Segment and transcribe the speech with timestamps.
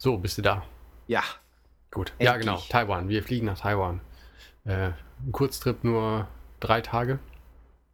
[0.00, 0.62] So, bist du da?
[1.08, 1.24] Ja.
[1.90, 2.12] Gut.
[2.18, 2.26] Endlich.
[2.26, 2.62] Ja, genau.
[2.68, 3.08] Taiwan.
[3.08, 4.00] Wir fliegen nach Taiwan.
[4.64, 4.92] Äh,
[5.24, 6.28] ein Kurztrip nur
[6.60, 7.18] drei Tage.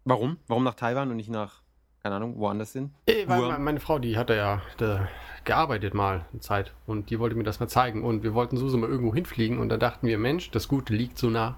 [0.04, 0.36] Warum?
[0.46, 1.62] Warum nach Taiwan und nicht nach,
[2.02, 2.92] keine Ahnung, woanders hin?
[3.06, 5.08] Äh, weil meine Frau, die hatte ja da,
[5.44, 8.04] gearbeitet mal eine Zeit und die wollte mir das mal zeigen.
[8.04, 11.16] Und wir wollten so mal irgendwo hinfliegen und da dachten wir, Mensch, das Gute liegt
[11.16, 11.56] so nah.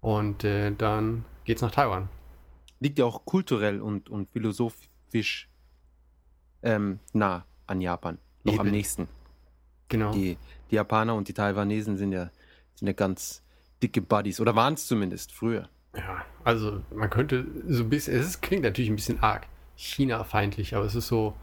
[0.00, 2.08] Und äh, dann geht's nach Taiwan.
[2.80, 5.50] Liegt ja auch kulturell und, und philosophisch
[6.62, 8.16] ähm, nah an Japan.
[8.44, 8.60] Noch Eben.
[8.60, 9.08] am nächsten.
[9.88, 10.12] Genau.
[10.12, 10.36] Die,
[10.70, 12.30] die Japaner und die Taiwanesen sind ja,
[12.74, 13.42] sind ja ganz
[13.82, 15.68] dicke Buddies oder waren es zumindest früher.
[15.96, 20.84] Ja, also man könnte so ein bisschen, es klingt natürlich ein bisschen arg China-feindlich, aber
[20.86, 21.34] es ist so,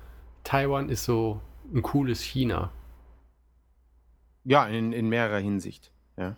[0.43, 1.41] Taiwan ist so
[1.73, 2.71] ein cooles China.
[4.43, 6.35] Ja, in, in mehrerer Hinsicht, ja.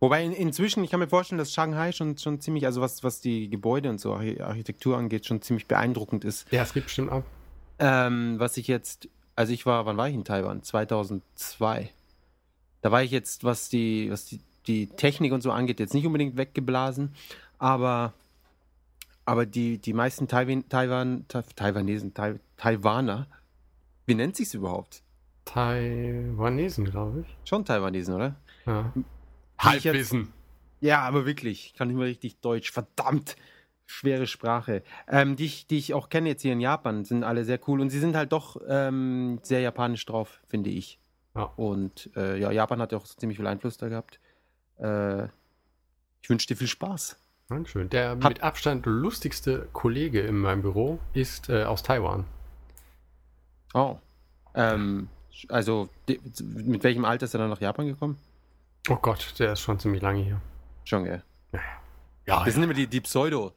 [0.00, 3.20] Wobei in, inzwischen, ich kann mir vorstellen, dass Shanghai schon, schon ziemlich, also was, was
[3.20, 6.50] die Gebäude und so Architektur angeht, schon ziemlich beeindruckend ist.
[6.52, 7.24] Ja, es gibt bestimmt auch.
[7.80, 10.64] Ähm, was ich jetzt also ich war, wann war ich in Taiwan?
[10.64, 11.90] 2002.
[12.80, 16.04] Da war ich jetzt, was die, was die, die Technik und so angeht, jetzt nicht
[16.04, 17.14] unbedingt weggeblasen,
[17.58, 18.14] aber,
[19.24, 23.28] aber die, die meisten Taiwan, Taiwan, Taiwanesen, tai, Taiwaner,
[24.06, 25.02] wie nennt sich es überhaupt?
[25.44, 27.48] Taiwanesen, glaube ich.
[27.48, 28.34] Schon Taiwanesen, oder?
[28.66, 28.92] Ja.
[29.56, 30.32] Halbwissen.
[30.80, 33.36] Ja, aber wirklich, ich kann nicht mehr richtig Deutsch, verdammt
[33.88, 37.44] schwere Sprache, ähm, die, ich, die ich auch kenne jetzt hier in Japan, sind alle
[37.44, 41.00] sehr cool und sie sind halt doch ähm, sehr japanisch drauf, finde ich.
[41.34, 41.44] Ja.
[41.56, 44.20] Und äh, ja, Japan hat ja auch so ziemlich viel Einfluss da gehabt.
[44.78, 45.24] Äh,
[46.20, 47.18] ich wünsche dir viel Spaß.
[47.48, 47.88] Dankeschön.
[47.88, 52.26] Der hat mit Abstand lustigste Kollege in meinem Büro ist äh, aus Taiwan.
[53.72, 53.96] Oh.
[54.54, 55.08] Ähm,
[55.48, 58.18] also, mit welchem Alter ist er dann nach Japan gekommen?
[58.90, 60.40] Oh Gott, der ist schon ziemlich lange hier.
[60.84, 61.22] Schon, gell?
[61.52, 61.60] Ja,
[62.26, 62.38] ja.
[62.38, 62.52] das ja.
[62.52, 63.54] sind immer die, die Pseudo.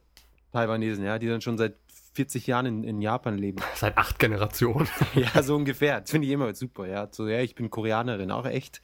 [0.52, 1.76] Taiwanesen, ja, die dann schon seit
[2.14, 3.62] 40 Jahren in, in Japan leben.
[3.74, 4.88] Seit acht Generationen.
[5.14, 6.02] ja, so ungefähr.
[6.02, 7.08] Das finde ich immer super, ja.
[7.10, 8.82] So, ja, ich bin Koreanerin, auch echt.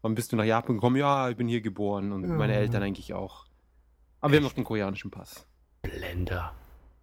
[0.00, 0.96] Wann bist du nach Japan gekommen?
[0.96, 2.34] Ja, ich bin hier geboren und ja.
[2.34, 3.46] meine Eltern eigentlich auch.
[4.20, 4.32] Aber echt?
[4.32, 5.44] wir haben noch den koreanischen Pass.
[5.82, 6.54] Blender.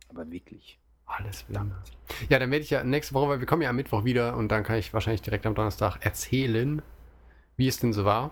[0.07, 0.79] Aber wirklich.
[1.05, 1.83] Alles Blender.
[2.29, 4.49] Ja, dann werde ich ja nächste Woche, weil wir kommen ja am Mittwoch wieder und
[4.49, 6.81] dann kann ich wahrscheinlich direkt am Donnerstag erzählen,
[7.57, 8.31] wie es denn so war.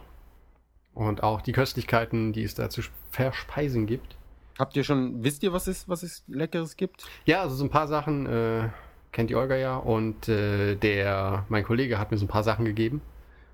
[0.94, 4.16] Und auch die Köstlichkeiten, die es da zu verspeisen gibt.
[4.60, 7.06] Habt ihr schon, wisst ihr, was es, was es Leckeres gibt?
[7.26, 8.70] Ja, also so ein paar Sachen äh,
[9.12, 12.66] kennt die Olga ja und äh, der, mein Kollege hat mir so ein paar Sachen
[12.66, 13.02] gegeben.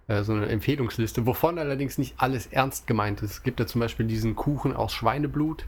[0.09, 3.31] Äh, so eine Empfehlungsliste, wovon allerdings nicht alles ernst gemeint ist.
[3.31, 5.65] Es gibt ja zum Beispiel diesen Kuchen aus Schweineblut.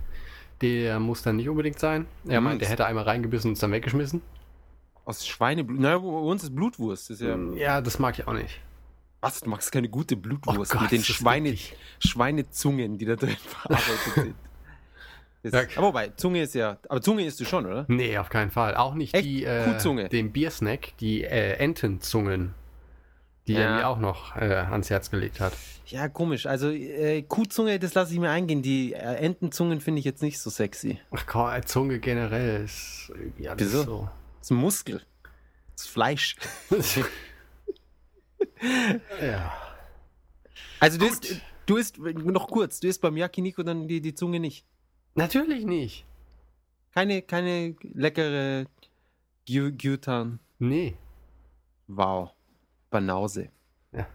[0.61, 2.07] Der muss dann nicht unbedingt sein.
[2.27, 2.47] Er mhm.
[2.47, 4.21] meint, der hätte einmal reingebissen und es dann weggeschmissen.
[5.05, 5.79] Aus Schweineblut?
[5.79, 7.09] Naja, bei uns ist Blutwurst.
[7.09, 8.59] Das ist ja, mm, ja, das mag ich auch nicht.
[9.21, 11.55] Was, du magst keine gute oh Blutwurst oh Gott, mit den Schweine,
[11.99, 14.35] Schweinezungen, die da drin verarbeitet sind.
[15.43, 15.61] Ist, ja.
[15.75, 16.77] Aber wobei, Zunge ist ja.
[16.87, 17.85] Aber Zunge isst du schon, oder?
[17.87, 18.75] Nee, auf keinen Fall.
[18.75, 19.25] Auch nicht Echt?
[19.25, 19.43] die.
[19.43, 20.07] Äh, Kuhzunge.
[20.07, 22.53] Den Biersnack, die äh, Entenzungen,
[23.47, 23.61] die ja.
[23.61, 25.53] er mir auch noch äh, ans Herz gelegt hat.
[25.87, 26.45] Ja, komisch.
[26.45, 28.61] Also äh, Kuhzunge, das lasse ich mir eingehen.
[28.61, 30.99] Die äh, Entenzungen finde ich jetzt nicht so sexy.
[31.09, 33.11] Ach Gott, äh, Zunge generell ist.
[33.15, 33.79] Äh, ja, das Wieso?
[33.79, 34.09] ist so.
[34.37, 35.01] Das ist ein Muskel.
[35.73, 36.35] Das ist Fleisch.
[39.21, 39.51] ja.
[40.79, 44.39] Also, du isst, du isst, noch kurz, du isst beim Yakiniku dann die, die Zunge
[44.39, 44.65] nicht.
[45.15, 46.05] Natürlich nicht.
[46.93, 48.65] Keine, keine leckere
[49.45, 50.39] Gyutan.
[50.59, 50.95] Nee.
[51.87, 52.31] Wow.
[52.89, 53.49] Banause.
[53.91, 54.07] Ja.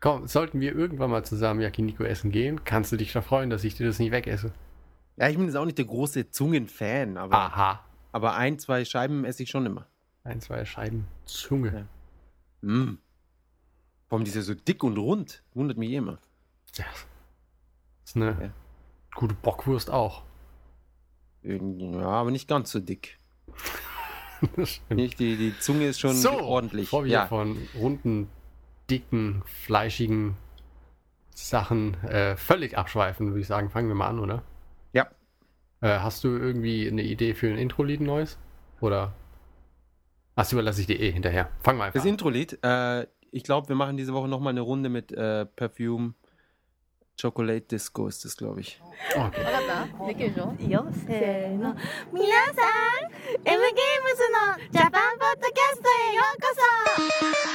[0.00, 3.64] Komm, sollten wir irgendwann mal zusammen Yakiniku essen gehen, kannst du dich schon freuen, dass
[3.64, 4.52] ich dir das nicht wegesse.
[5.16, 7.34] Ja, ich bin jetzt auch nicht der große Zungenfan, aber.
[7.34, 7.84] Aha.
[8.12, 9.86] Aber ein, zwei Scheiben esse ich schon immer.
[10.24, 11.88] Ein, zwei Scheiben Zunge.
[12.62, 12.68] Ja.
[12.68, 12.98] Mm.
[14.08, 15.42] Warum die ist ja so dick und rund?
[15.54, 16.18] Wundert mich immer.
[16.74, 16.84] Ja.
[18.04, 18.50] Ist eine ja.
[19.14, 20.22] gute Bockwurst auch.
[21.46, 23.18] Ja, aber nicht ganz so dick.
[24.88, 26.86] nicht, die, die Zunge ist schon so, ordentlich.
[26.86, 27.26] Bevor wir ja.
[27.26, 28.28] von runden,
[28.90, 30.36] dicken, fleischigen
[31.30, 34.42] Sachen äh, völlig abschweifen, würde ich sagen, fangen wir mal an, oder?
[34.92, 35.08] Ja.
[35.80, 38.38] Äh, hast du irgendwie eine Idee für ein Intro-Lied neues?
[38.80, 39.14] Oder?
[40.34, 41.50] Ach, überlasse ich dir eh hinterher.
[41.62, 42.10] Fangen wir einfach Das an.
[42.10, 46.14] Intro-Lied, äh, ich glaube, wir machen diese Woche nochmal eine Runde mit äh, Perfume
[47.16, 48.78] チョコレートディスコースです ist な glaub ich.
[49.18, 49.42] わかっ
[49.98, 51.74] たできるでしょいいよせーの
[52.12, 53.08] 皆さん
[53.44, 54.22] エムゲームズ
[54.60, 56.48] のジャパンポッドキャストへようこ
[57.40, 57.45] そ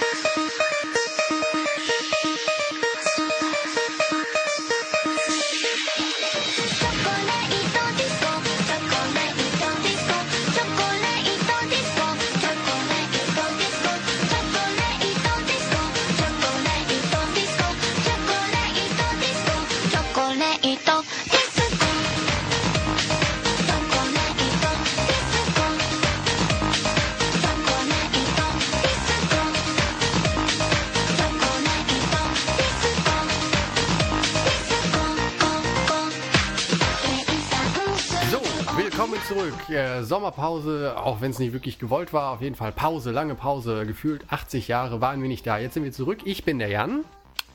[39.32, 39.70] zurück.
[39.70, 42.32] Äh, Sommerpause, auch wenn es nicht wirklich gewollt war.
[42.32, 43.86] Auf jeden Fall Pause, lange Pause.
[43.86, 45.58] Gefühlt 80 Jahre waren wir nicht da.
[45.58, 46.20] Jetzt sind wir zurück.
[46.26, 47.06] Ich bin der Jan.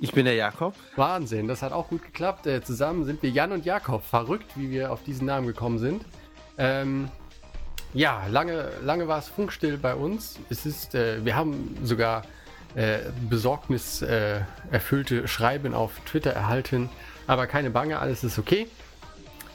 [0.01, 0.75] Ich bin der Jakob.
[0.97, 2.47] Wahnsinn, das hat auch gut geklappt.
[2.47, 4.03] Äh, zusammen sind wir Jan und Jakob.
[4.05, 6.03] Verrückt, wie wir auf diesen Namen gekommen sind.
[6.57, 7.11] Ähm,
[7.93, 10.39] ja, lange, lange war es funkstill bei uns.
[10.49, 12.23] Es ist, äh, wir haben sogar
[12.75, 14.41] äh, Besorgnis äh,
[14.71, 16.89] erfüllte Schreiben auf Twitter erhalten.
[17.27, 18.67] Aber keine Bange, alles ist okay.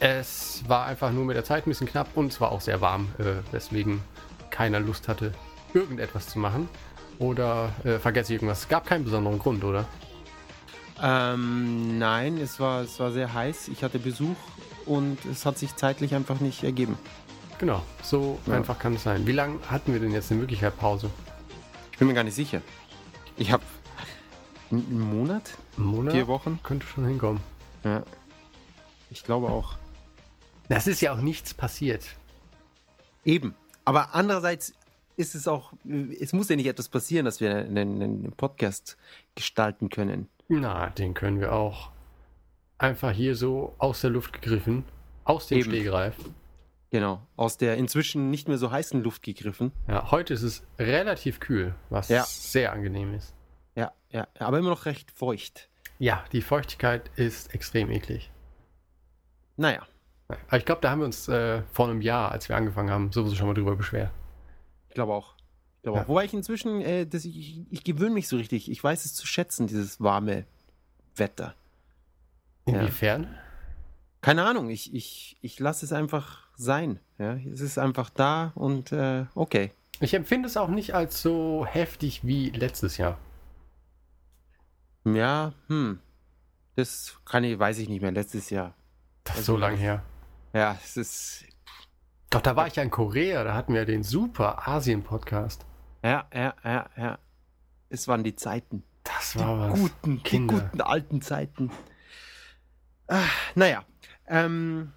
[0.03, 2.81] Es war einfach nur mit der Zeit ein bisschen knapp und es war auch sehr
[2.81, 4.01] warm, äh, weswegen
[4.49, 5.31] keiner Lust hatte,
[5.75, 6.67] irgendetwas zu machen.
[7.19, 8.61] Oder äh, vergesse ich irgendwas?
[8.61, 9.85] Es gab keinen besonderen Grund, oder?
[11.03, 13.67] Ähm, nein, es war, es war sehr heiß.
[13.67, 14.35] Ich hatte Besuch
[14.87, 16.97] und es hat sich zeitlich einfach nicht ergeben.
[17.59, 18.55] Genau, so Ja.
[18.55, 19.27] einfach kann es sein.
[19.27, 21.11] Wie lange hatten wir denn jetzt in Wirklichkeit Pause?
[21.91, 22.61] Ich bin mir gar nicht sicher.
[23.37, 23.61] Ich habe
[24.71, 26.13] einen Monat, Ein Monat?
[26.13, 26.59] vier Wochen.
[26.63, 27.39] Könnte schon hinkommen.
[27.83, 28.01] Ja.
[29.11, 29.75] Ich glaube auch.
[30.71, 32.05] Das ist ja auch nichts passiert.
[33.25, 33.55] Eben.
[33.83, 34.73] Aber andererseits
[35.17, 35.73] ist es auch,
[36.19, 38.97] es muss ja nicht etwas passieren, dass wir einen, einen Podcast
[39.35, 40.29] gestalten können.
[40.47, 41.91] Na, den können wir auch
[42.77, 44.85] einfach hier so aus der Luft gegriffen,
[45.25, 45.69] aus dem Eben.
[45.71, 46.15] Stehgreif.
[46.89, 47.21] Genau.
[47.35, 49.73] Aus der inzwischen nicht mehr so heißen Luft gegriffen.
[49.89, 52.23] Ja, heute ist es relativ kühl, was Ja.
[52.23, 53.33] sehr angenehm ist.
[53.75, 54.25] Ja, ja.
[54.39, 55.69] Aber immer noch recht feucht.
[55.99, 58.31] Ja, die Feuchtigkeit ist extrem eklig.
[59.57, 59.85] Naja.
[60.47, 63.11] Aber ich glaube, da haben wir uns äh, vor einem Jahr, als wir angefangen haben,
[63.11, 64.11] sowieso schon mal drüber beschwert.
[64.89, 65.35] Ich glaube auch.
[65.77, 66.03] Ich glaube Ja.
[66.03, 66.07] auch.
[66.09, 68.69] Wobei ich inzwischen, äh, das, ich, ich gewöhne mich so richtig.
[68.69, 70.45] Ich weiß es zu schätzen, dieses warme
[71.15, 71.55] Wetter.
[72.67, 72.79] Ja.
[72.81, 73.27] Inwiefern?
[74.21, 76.99] Keine Ahnung, ich, ich, ich lasse es einfach sein.
[77.17, 77.33] Ja?
[77.51, 79.71] Es ist einfach da und äh, okay.
[79.99, 83.17] Ich empfinde es auch nicht als so heftig wie letztes Jahr.
[85.05, 85.99] Ja, hm.
[86.75, 88.11] Das kann ich, weiß ich nicht mehr.
[88.11, 88.73] Letztes Jahr.
[89.23, 90.03] Das ist Also so lang her.
[90.53, 91.45] Ja, es ist.
[92.29, 95.65] Doch, da war ich ja in Korea, da hatten wir den super Asien-Podcast.
[96.03, 97.19] Ja, ja, ja, ja.
[97.89, 98.83] Es waren die Zeiten.
[99.03, 99.79] Das Die war was.
[99.79, 100.53] guten, Kinder.
[100.55, 101.71] die guten alten Zeiten.
[103.07, 103.25] Ah,
[103.55, 103.83] naja.
[104.27, 104.93] Ähm,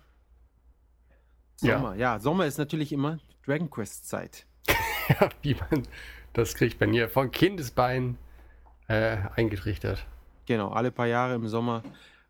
[1.61, 1.79] Ja.
[1.79, 2.19] Sommer, ja.
[2.21, 4.47] Sommer ist natürlich immer Dragon Quest Zeit.
[5.21, 5.83] Ja, wie man
[6.33, 8.17] das kriegt bei mir von Kindesbeinen
[8.89, 10.07] äh, eingetrichtert.
[10.47, 11.83] Genau, alle paar Jahre im Sommer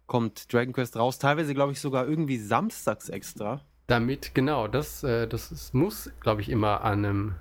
[0.07, 1.19] kommt Dragon Quest raus.
[1.19, 3.61] Teilweise, glaube ich, sogar irgendwie samstags extra.
[3.87, 7.35] Damit, genau, das, äh, das ist, muss, glaube ich, immer an einem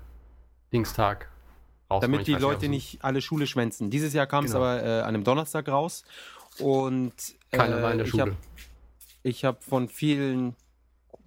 [0.72, 1.30] Dingstag
[1.90, 2.12] rauskommen.
[2.12, 3.90] damit die Leute nicht alle Schule schwänzen.
[3.90, 4.64] Dieses Jahr kam es Genau.
[4.64, 6.04] aber äh, an einem Donnerstag raus.
[6.58, 7.12] Und
[7.50, 8.22] Keiner äh, war in der ich Schule.
[8.22, 8.36] habe
[9.22, 10.54] ich hab von vielen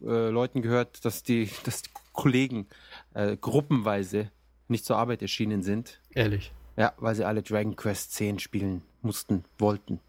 [0.01, 2.67] äh, Leuten gehört, dass die, dass die Kollegen
[3.13, 4.31] äh, gruppenweise
[4.67, 5.99] nicht zur Arbeit erschienen sind.
[6.13, 6.51] Ehrlich.
[6.75, 9.99] Ja, weil sie alle Dragon Quest 10 spielen mussten, wollten.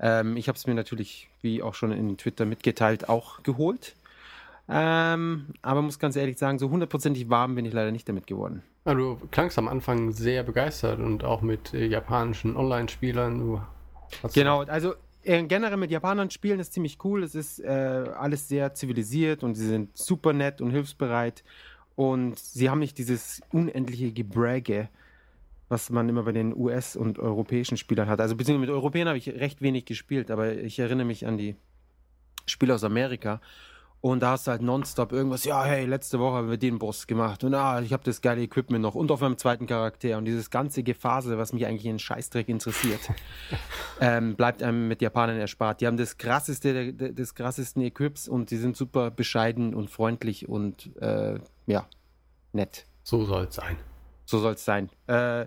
[0.00, 3.94] Ähm, ich habe es mir natürlich, wie auch schon in Twitter mitgeteilt, auch geholt.
[4.68, 8.62] Ähm, aber muss ganz ehrlich sagen, so hundertprozentig warm bin ich leider nicht damit geworden.
[8.84, 13.60] Ja, du klangst am Anfang sehr begeistert und auch mit äh, japanischen Online-Spielern.
[14.34, 14.94] Genau, also
[15.24, 17.22] äh, generell mit Japanern spielen ist ziemlich cool.
[17.22, 21.44] Es ist äh, alles sehr zivilisiert und sie sind super nett und hilfsbereit.
[21.96, 24.88] Und sie haben nicht dieses unendliche Gebräge,
[25.68, 28.20] was man immer bei den US- und europäischen Spielern hat.
[28.20, 31.56] Also beziehungsweise mit Europäern habe ich recht wenig gespielt, aber ich erinnere mich an die
[32.46, 33.40] Spiele aus Amerika.
[34.00, 37.08] Und da hast du halt nonstop irgendwas, ja, hey, letzte Woche haben wir den Boss
[37.08, 40.24] gemacht und ah, ich habe das geile Equipment noch und auf meinem zweiten Charakter und
[40.24, 43.00] dieses ganze Gefasel, was mich eigentlich in Scheißdreck interessiert,
[44.00, 45.80] ähm, bleibt einem mit Japanern erspart.
[45.80, 50.94] Die haben das krasseste, des krassesten Equips und die sind super bescheiden und freundlich und
[51.02, 51.84] äh, ja,
[52.52, 52.86] nett.
[53.02, 53.78] So soll es sein.
[54.28, 54.90] So soll es sein.
[55.06, 55.46] Äh,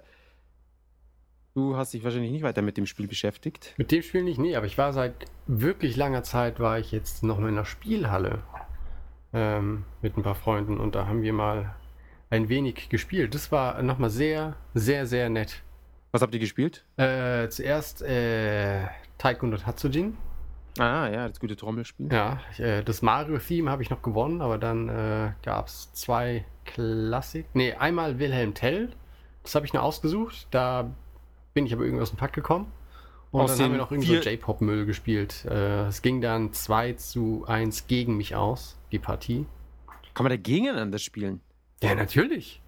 [1.53, 3.75] du hast dich wahrscheinlich nicht weiter mit dem Spiel beschäftigt.
[3.77, 5.13] Mit dem Spiel nicht, nee, aber ich war seit
[5.45, 8.39] wirklich langer Zeit, war ich jetzt noch mal in einer Spielhalle
[9.33, 11.75] ähm, mit ein paar Freunden und da haben wir mal
[12.31, 13.35] ein wenig gespielt.
[13.35, 15.61] Das war nochmal sehr, sehr, sehr nett.
[16.11, 16.83] Was habt ihr gespielt?
[16.97, 18.87] Äh, zuerst äh,
[19.19, 20.17] Taiko no Tatsujin.
[20.79, 22.11] Ah, ja, das gute Trommelspiel.
[22.11, 27.45] Ja, äh, das Mario-Theme habe ich noch gewonnen, aber dann äh, gab es zwei Klassik.
[27.53, 28.89] Nee, einmal Wilhelm Tell.
[29.43, 30.47] Das habe ich nur ausgesucht.
[30.51, 30.91] Da
[31.53, 32.71] bin ich aber irgendwie aus dem Pakt gekommen.
[33.31, 35.45] Und Aus dann haben wir noch irgendwie so J-Pop-Müll gespielt.
[35.45, 39.45] Äh, es ging dann 2 zu 1 gegen mich aus, die Partie.
[40.13, 41.39] Kann man da gegeneinander spielen?
[41.81, 42.61] Ja, natürlich.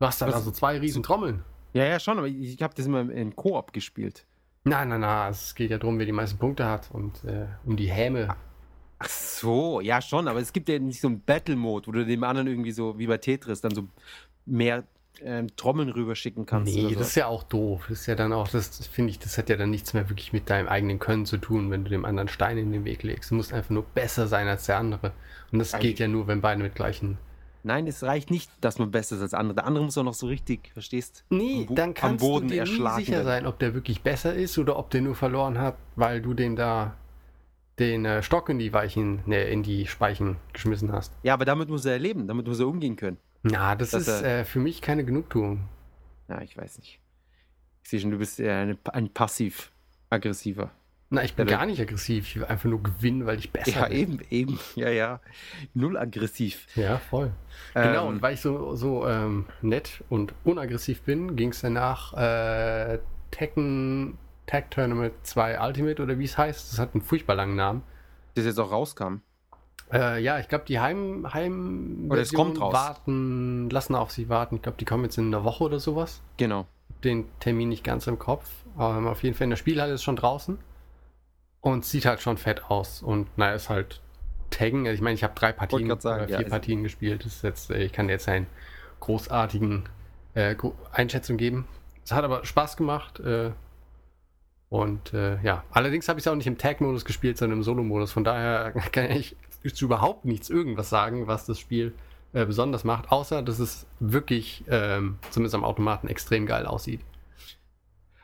[0.00, 1.44] Du hast Was- also zwei riesen Trommeln.
[1.74, 4.24] Ja, ja, schon, aber ich, ich habe das immer in Koop gespielt.
[4.64, 5.30] Nein, nein, nein.
[5.30, 8.34] Es geht ja darum, wer die meisten Punkte hat und äh, um die Häme.
[8.98, 12.24] Ach so, ja schon, aber es gibt ja nicht so einen Battle-Mode, wo du dem
[12.24, 13.88] anderen irgendwie so, wie bei Tetris, dann so
[14.46, 14.84] mehr
[15.22, 16.74] ähm, Trommeln rüberschicken kannst.
[16.74, 17.86] Nee, oder das ist ja auch doof.
[17.88, 20.32] Das ist ja dann auch, das finde ich, das hat ja dann nichts mehr wirklich
[20.32, 23.30] mit deinem eigenen Können zu tun, wenn du dem anderen Steine in den Weg legst.
[23.30, 25.12] Du musst einfach nur besser sein als der andere.
[25.52, 27.18] Und das Eigentlich- geht ja nur, wenn beide mit gleichen.
[27.66, 29.54] Nein, es reicht nicht, dass man besser ist als andere.
[29.54, 31.24] Der andere muss auch noch so richtig, verstehst?
[31.30, 34.02] Nee, Am Bo- dann am kannst Boden du dir nie sicher sein, ob der wirklich
[34.02, 36.94] besser ist oder ob der nur verloren hat, weil du den da
[37.78, 41.12] den äh, Stock in die Weichen, ne, in die Speichen geschmissen hast.
[41.22, 43.16] Ja, aber damit muss er leben, damit muss er umgehen können.
[43.42, 45.68] Na, das Dass ist er- äh, für mich keine Genugtuung.
[46.28, 47.00] Ja, ich weiß nicht.
[47.82, 50.70] Ich sehe schon, du bist eher eine, ein passiv-aggressiver.
[51.10, 52.26] Na, ich bin Ja, gar nicht aggressiv.
[52.28, 53.96] Ich will einfach nur gewinnen, weil ich besser Ja, bin.
[53.98, 54.58] eben, eben.
[54.74, 55.20] Ja, ja.
[55.74, 56.66] Null aggressiv.
[56.76, 57.30] Ja, voll.
[57.74, 62.14] Genau, Ähm, und weil ich so, so ähm, nett und unaggressiv bin, ging es danach
[62.14, 62.98] äh,
[63.30, 64.16] Tekken
[64.46, 66.72] Tag Tournament 2 Ultimate oder wie es heißt.
[66.72, 67.82] Das hat einen furchtbar langen Namen.
[68.34, 69.20] das jetzt auch rauskam.
[69.92, 72.72] Äh, ja, ich glaube, die Heim, Heim Oder es kommt raus.
[72.72, 74.56] warten, lassen auf sie warten.
[74.56, 76.22] Ich glaube, die kommen jetzt in einer Woche oder sowas.
[76.36, 76.66] Genau.
[77.02, 78.50] Den Termin nicht ganz im Kopf.
[78.78, 80.58] Ähm, auf jeden Fall in der Spielhalle ist schon draußen.
[81.60, 83.02] Und sieht halt schon fett aus.
[83.02, 84.00] Und naja, ist halt
[84.50, 84.86] Taggen.
[84.86, 87.24] Also ich meine, ich habe drei Partien sagen, oder vier ja, Partien gespielt.
[87.24, 88.46] Das ist jetzt, äh, ich kann dir jetzt einen
[89.00, 89.84] großartigen
[90.34, 90.56] äh,
[90.92, 91.66] Einschätzung geben.
[92.04, 93.20] Es hat aber Spaß gemacht.
[93.20, 93.52] Äh,
[94.74, 98.10] und äh, ja, allerdings habe ich es auch nicht im Tag-Modus gespielt, sondern im Solo-Modus.
[98.10, 99.36] Von daher kann ich
[99.72, 101.94] zu überhaupt nichts irgendwas sagen, was das Spiel
[102.32, 107.02] äh, besonders macht, außer dass es wirklich, ähm, zumindest am Automaten, extrem geil aussieht.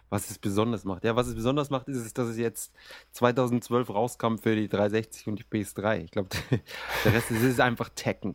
[0.08, 1.04] Was es besonders macht.
[1.04, 2.72] Ja, was es besonders macht, ist, dass es jetzt
[3.12, 5.98] 2012 rauskam für die 360 und die PS3.
[5.98, 6.30] Ich glaube,
[7.04, 8.34] der Rest ist, ist einfach Tekken.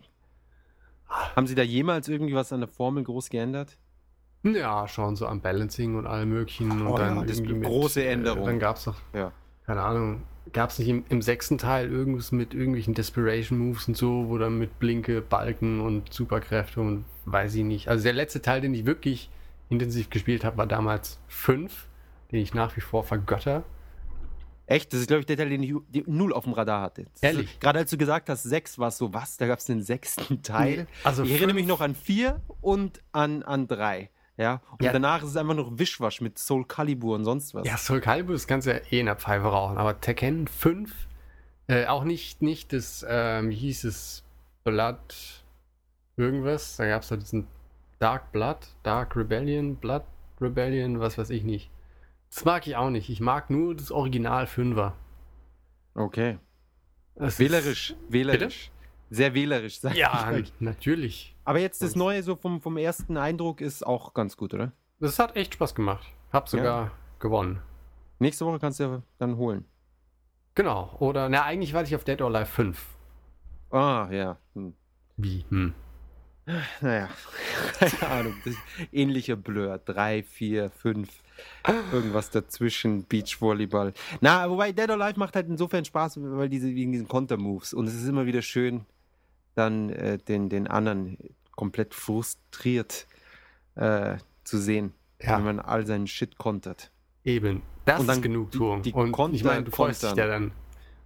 [1.09, 3.77] Haben Sie da jemals irgendwie was an der Formel groß geändert?
[4.53, 6.71] Ja, schon so am Balancing und allem möglichen.
[6.71, 8.43] Und Oh dann ja, irgendwie eine große Änderung.
[8.43, 9.31] Äh, dann gab es doch, Ja.
[9.65, 10.21] keine Ahnung,
[10.53, 14.37] gab es nicht im, im sechsten Teil irgendwas mit irgendwelchen Desperation Moves und so, wo
[14.37, 17.87] dann mit Blinke, Balken und Superkräfte und weiß ich nicht.
[17.87, 19.29] Also der letzte Teil, den ich wirklich
[19.69, 21.87] intensiv gespielt habe, war damals 5,
[22.31, 23.63] den ich nach wie vor vergötter.
[24.67, 24.93] Echt?
[24.93, 25.73] Das ist, glaube ich, der Teil, den ich
[26.07, 27.05] null auf dem Radar hatte.
[27.21, 27.59] Ehrlich?
[27.59, 29.37] Gerade als du gesagt hast, sechs war es so, was?
[29.37, 30.87] Da gab es den sechsten Teil.
[31.03, 34.09] Also ich erinnere mich noch an vier und an, an drei.
[34.37, 34.61] Ja?
[34.71, 34.91] Und Ja.
[34.91, 37.65] danach ist es einfach noch Wischwasch mit Soul Calibur und sonst was.
[37.67, 40.93] Ja, Soul Calibur, das kannst du ja eh in der Pfeife rauchen, aber Tekken 5,
[41.67, 44.23] äh, auch nicht, nicht das, ähm, wie hieß es,
[44.63, 45.43] Blood
[46.17, 47.47] irgendwas, da gab es da diesen
[47.99, 50.03] Dark Blood, Dark Rebellion, Blood
[50.41, 51.69] Rebellion, was weiß ich nicht.
[52.29, 54.91] Das mag ich auch nicht, ich mag nur das Original 5er.
[55.93, 56.39] Okay.
[57.15, 58.71] Das Wählerisch, wählerisch.
[59.09, 60.51] Sehr wählerisch, sag Ja, ich.
[60.59, 61.34] natürlich.
[61.45, 64.71] Aber jetzt das Neue, so vom, vom ersten Eindruck, ist auch ganz gut, oder?
[64.99, 66.07] Das hat echt Spaß gemacht.
[66.33, 67.61] Hab sogar gewonnen.
[68.19, 69.65] Nächste Woche kannst du ja dann holen.
[70.55, 72.85] Genau, oder, na, eigentlich warte ich auf Dead or Alive 5.
[73.71, 74.37] Ah, ja.
[74.55, 74.73] Hm.
[75.17, 75.45] Wie?
[75.49, 75.73] Hm.
[76.81, 77.09] Naja,
[77.79, 78.35] keine Ahnung.
[78.91, 79.79] Ähnlicher Blur.
[79.79, 81.09] Drei, vier, fünf,
[81.91, 83.93] irgendwas dazwischen, Beachvolleyball.
[84.21, 87.73] Na, wobei Dead or Alive macht halt insofern Spaß, weil diese, wegen diesen Kontermoves.
[87.73, 88.85] Und es ist immer wieder schön,
[89.55, 91.17] dann äh, den, den anderen
[91.55, 93.07] komplett frustriert
[93.75, 95.37] äh, zu sehen, Ja.
[95.37, 96.91] wenn man all seinen Shit kontert.
[97.23, 97.61] Eben.
[97.85, 98.81] Das Und dann ist Genugtuung.
[98.81, 100.51] die- die und Konter ich meine, du freust dich ja dann.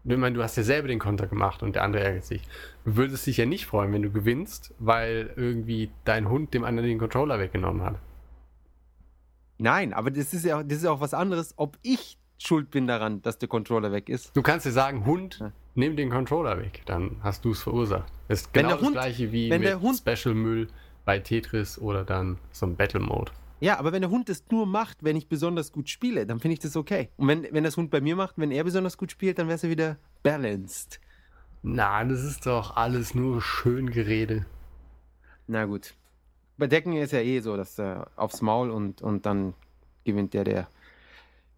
[0.05, 2.41] Ich meine, du hast ja selber den Konter gemacht und der andere ärgert sich.
[2.85, 6.87] Du würdest dich ja nicht freuen, wenn du gewinnst, weil irgendwie dein Hund dem anderen
[6.89, 7.95] den Controller weggenommen hat.
[9.57, 12.87] Nein, aber das ist ja das ist ja auch was anderes, ob ich schuld bin
[12.87, 14.35] daran, dass der Controller weg ist.
[14.35, 15.51] Du kannst dir sagen, Hund, Ja.
[15.75, 16.81] nimm den Controller weg.
[16.85, 18.11] Dann hast du es verursacht.
[18.27, 20.67] Das ist genau das Hund- gleiche wie wenn mit der Hund- Special Müll
[21.05, 23.31] bei Tetris oder dann so ein Battle Mode.
[23.61, 26.53] Ja, aber wenn der Hund das nur macht, wenn ich besonders gut spiele, dann finde
[26.53, 27.09] ich das okay.
[27.17, 29.55] Und wenn, wenn das Hund bei mir macht, wenn er besonders gut spielt, dann wäre
[29.57, 31.01] es ja wieder balanced.
[31.61, 34.45] Na, das ist doch alles nur schön Gerede.
[35.47, 35.93] Na gut.
[36.57, 39.53] Bei Decken ist ja eh so, dass er aufs Maul und, und dann
[40.05, 40.67] gewinnt der, der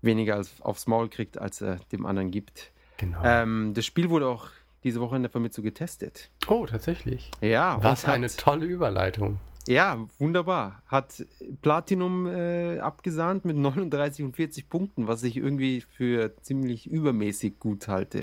[0.02, 2.72] weniger als aufs Maul kriegt, als er dem anderen gibt.
[2.98, 3.20] Genau.
[3.24, 4.48] Ähm, das Spiel wurde auch
[4.84, 6.30] diese Woche in der Vermittlung getestet.
[6.48, 7.30] oh, tatsächlich.
[7.42, 9.40] Ja, Was und hat- eine tolle Überleitung.
[9.68, 10.82] Ja, wunderbar.
[10.88, 11.24] Hat
[11.62, 17.88] Platinum äh, abgesahnt mit 39 und 40 Punkten, was ich irgendwie für ziemlich übermäßig gut
[17.88, 18.22] halte.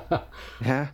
[0.60, 0.90] ja.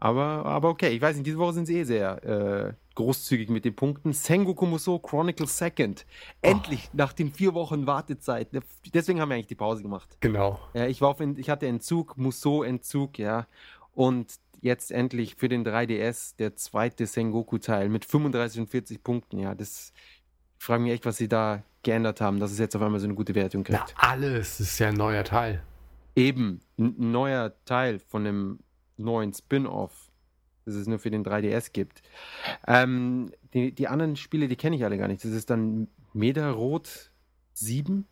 [0.00, 3.64] Aber, aber okay, ich weiß nicht, diese Woche sind sie eh sehr äh, großzügig mit
[3.64, 4.12] den Punkten.
[4.12, 6.04] Sengoku Musou Chronicle Second.
[6.42, 8.48] Endlich nach den vier Wochen Wartezeit.
[8.92, 10.16] Deswegen haben wir eigentlich die Pause gemacht.
[10.20, 10.58] Genau.
[10.74, 13.46] Ja, ich war auf, ich hatte Entzug, Musou-Entzug, ja.
[13.94, 19.54] Und jetzt endlich für den 3DS der zweite Sengoku-Teil mit 35 und 40 Punkten, ja.
[19.54, 19.92] Das
[20.58, 23.06] ich frage mich echt, was sie da geändert haben, dass es jetzt auf einmal so
[23.06, 23.94] eine gute Wertung Na, kriegt.
[23.96, 25.62] alles ist ja ein neuer Teil.
[26.16, 28.58] Eben, ein neuer Teil von dem
[28.96, 30.07] neuen Spin-off,
[30.68, 32.02] das es nur für den 3DS gibt.
[32.66, 35.24] Ähm, die, die anderen Spiele, die kenne ich alle gar nicht.
[35.24, 37.10] Das ist dann Medarot
[37.54, 38.06] 7.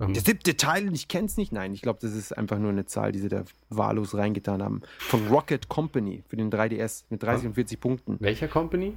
[0.00, 1.52] Ähm, Der siebte Teil und ich kenne es nicht.
[1.52, 4.82] Nein, ich glaube, das ist einfach nur eine Zahl, die sie da wahllos reingetan haben.
[4.98, 8.16] Von Rocket Company für den 3DS mit 30 und 40 Punkten.
[8.20, 8.94] welcher Company?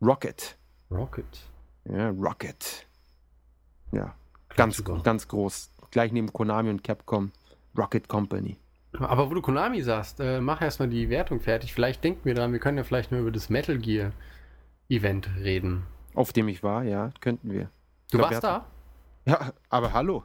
[0.00, 0.56] Rocket.
[0.90, 1.26] Rocket.
[1.84, 2.86] Ja, Rocket.
[3.92, 4.14] Ja,
[4.56, 5.70] ganz, ganz groß.
[5.90, 7.32] Gleich neben Konami und Capcom.
[7.76, 8.56] Rocket Company.
[9.04, 11.74] Aber wo du Konami sagst, äh, mach erstmal die Wertung fertig.
[11.74, 14.12] Vielleicht denken wir dran, wir können ja vielleicht nur über das Metal Gear
[14.88, 15.84] Event reden.
[16.14, 17.70] Auf dem ich war, ja, könnten wir.
[18.10, 18.66] Du glaub, wir warst da?
[19.26, 20.24] Ja, aber hallo.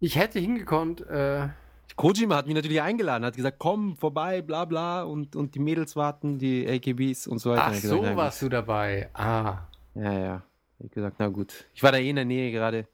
[0.00, 1.48] Ich hätte hingekonnt, äh,
[1.96, 5.96] Kojima hat mich natürlich eingeladen, hat gesagt, komm vorbei, bla bla, und, und die Mädels
[5.96, 7.64] warten, die AKBs und so weiter.
[7.64, 9.08] ach gesagt, so na warst du dabei.
[9.14, 9.60] Ah,
[9.94, 10.02] gut.
[10.02, 10.42] Ja, ja.
[10.78, 11.66] Ich gesagt, na gut.
[11.72, 12.86] Ich war da eh in der Nähe gerade,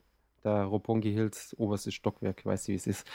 [0.42, 3.06] da Roppongi Hills, oberstes Stockwerk, weißt du, wie es ist.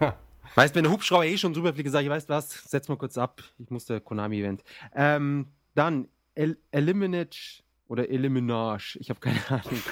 [0.54, 3.18] weißt, wenn der Hubschrauber eh schon drüber fliegt, sag ich, weißt was, setz mal kurz
[3.18, 4.62] ab, ich muss der Konami-Event.
[4.94, 9.82] Ähm, dann El Eliminage oder Eliminage, ich habe keine Ahnung.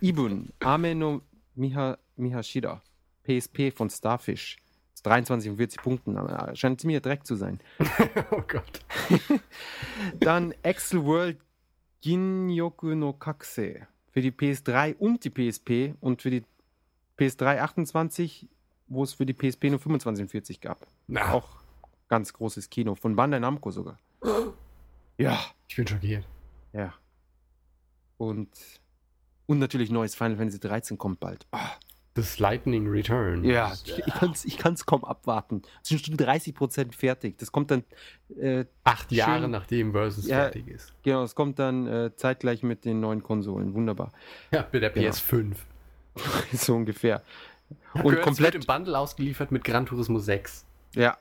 [0.00, 1.22] Ibun, Ameno
[1.54, 2.82] Miha, Mihashida,
[3.24, 4.56] PSP von Starfish.
[5.02, 7.58] 23 und 40 Punkten, aber scheint ziemlich Dreck zu sein.
[8.30, 8.84] oh Gott.
[10.20, 11.38] Dann Excel World
[12.02, 16.44] Ginyoku no Kakse für die PS3 und die PSP und für die
[17.18, 18.48] PS3 28,
[18.92, 20.86] wo es für die PSP nur 25 und 40 gab.
[21.06, 21.48] Na, Auch
[22.08, 23.98] ganz großes Kino, von Bandai Namco sogar.
[25.18, 26.24] Ja, ich bin schockiert.
[26.72, 26.92] ja.
[28.18, 28.50] Und,
[29.46, 31.44] und natürlich neues Final Fantasy 13 kommt bald.
[31.50, 31.70] Ah,
[32.14, 33.42] Das Lightning Return.
[33.44, 35.62] ja, ich, kann es ich kann's kaum abwarten.
[35.82, 37.38] Es sind schon 30% fertig.
[37.38, 37.82] Das kommt dann
[38.38, 39.18] äh, Acht Schön.
[39.18, 40.36] Jahre nachdem Versus Ja.
[40.36, 40.92] fertig ist.
[41.02, 43.74] Genau, es kommt dann äh, zeitgleich mit den neuen Konsolen.
[43.74, 44.12] Wunderbar.
[44.52, 45.08] Ja, mit der Genau.
[45.08, 45.56] PS5.
[46.52, 47.22] so ungefähr.
[48.02, 50.64] Und es komplett- im Bundle ausgeliefert mit Gran Turismo 6.
[50.94, 51.16] Ja.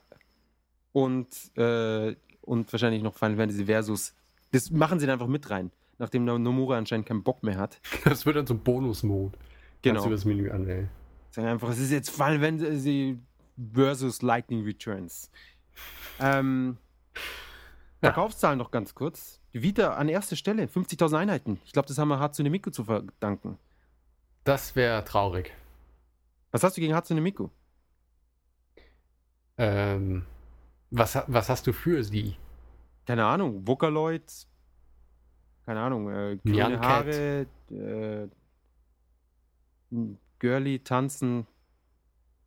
[0.93, 1.27] Und,
[1.57, 4.13] äh, und wahrscheinlich noch Final Fantasy Versus.
[4.51, 7.79] Das machen sie dann einfach mit rein, nachdem Nomura anscheinend keinen Bock mehr hat.
[8.03, 9.37] Das wird dann so Bonus-Mode.
[9.81, 9.99] Genau.
[10.01, 10.89] du über das Menü anwählen.
[11.31, 13.17] Sagen einfach, es ist jetzt Final Fantasy
[13.73, 15.31] Versus Lightning Returns.
[16.19, 16.77] Ähm,
[17.15, 17.21] Ja.
[18.11, 19.39] Verkaufszahlen noch ganz kurz.
[19.53, 21.59] Die Vita an erster Stelle, 50.000 Einheiten.
[21.65, 23.57] Ich glaube, das haben wir Hatsune Miku zu verdanken.
[24.43, 25.53] Das wäre traurig.
[26.51, 27.49] Was hast du gegen Hatsune Miku?
[29.57, 30.25] Ähm,
[30.89, 32.35] was, was hast du für sie?
[33.05, 34.23] keine Ahnung, Vocaloid,
[35.65, 36.79] keine Ahnung, äh, grüne.
[36.79, 38.27] Haare, äh,
[40.39, 41.45] Girly, tanzen.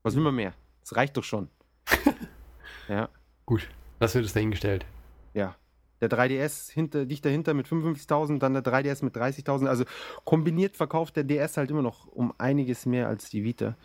[0.02, 0.54] Was will man mehr?
[0.80, 1.48] Das reicht doch schon.
[2.88, 3.08] ja,
[3.46, 4.86] Gut, das wird es dahingestellt.
[5.34, 5.54] ja.
[6.00, 9.68] Der 3DS hinter, dicht dahinter mit 55.000, dann der 3DS mit 30.000.
[9.68, 9.84] Also
[10.24, 13.76] kombiniert verkauft der DS halt immer noch um einiges mehr als die Vita.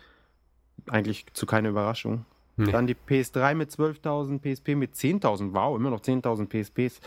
[0.88, 2.24] Eigentlich zu keiner Überraschung.
[2.56, 2.72] Nee.
[2.72, 5.54] Dann die PS3 mit 12.000, PSP mit 10.000.
[5.54, 7.00] Wow, immer noch 10.000 PSPs.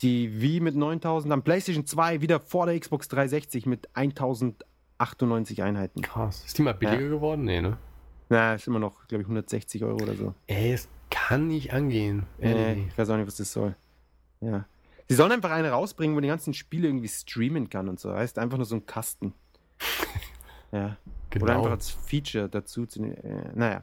[0.00, 1.28] Die Wii mit 9.000.
[1.28, 6.02] Dann PlayStation 2 wieder vor der Xbox 360 mit 1.098 Einheiten.
[6.02, 6.44] Krass.
[6.44, 7.44] Ist die mal billiger geworden?
[7.44, 7.78] Nee, ne?
[8.28, 10.34] Na, ist immer noch, glaube ich, 160 Euro oder so.
[10.46, 12.26] Ey, es kann nicht angehen.
[12.40, 12.86] Äh, Ehrlich.
[12.88, 13.74] ich weiß auch nicht, was das soll.
[14.40, 14.64] Ja.
[15.08, 18.12] Sie sollen einfach eine rausbringen, wo man die ganzen Spiele irgendwie streamen kann und so.
[18.14, 19.34] Heißt einfach nur so ein Kasten.
[20.72, 20.96] ja.
[21.30, 21.44] genau.
[21.44, 23.16] Oder einfach als Feature dazu zu nehmen.
[23.16, 23.82] Äh, naja.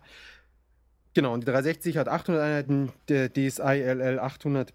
[1.14, 4.74] Genau, und die 360 hat 800 Einheiten, der DSi LL 800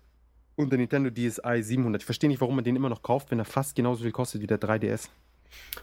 [0.56, 2.02] und der Nintendo DSi 700.
[2.02, 4.40] Ich verstehe nicht, warum man den immer noch kauft, wenn er fast genauso viel kostet
[4.40, 5.08] wie der 3DS.